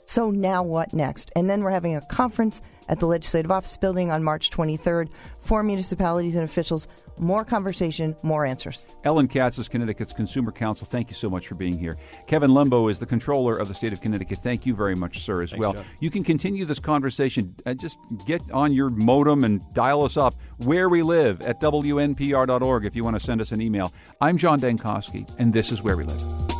[0.05, 1.31] So now what next?
[1.35, 2.61] And then we're having a conference
[2.91, 6.87] at the Legislative Office Building on March 23rd for municipalities and officials.
[7.17, 8.85] More conversation, more answers.
[9.03, 10.85] Elin Katz is Connecticut's Consumer Counsel.
[10.85, 11.97] Thank you so much for being here.
[12.27, 14.39] Kevin Lembo is the comptroller of the state of Connecticut.
[14.39, 15.73] Thank you very much, sir, as Thanks, well.
[15.73, 15.85] John.
[15.99, 17.55] You can continue this conversation.
[17.65, 22.85] Uh, just get on your modem and dial us up where we live at WNPR.org
[22.85, 23.93] if you want to send us an email.
[24.19, 26.50] I'm John Dankosky, and this is Where We Live.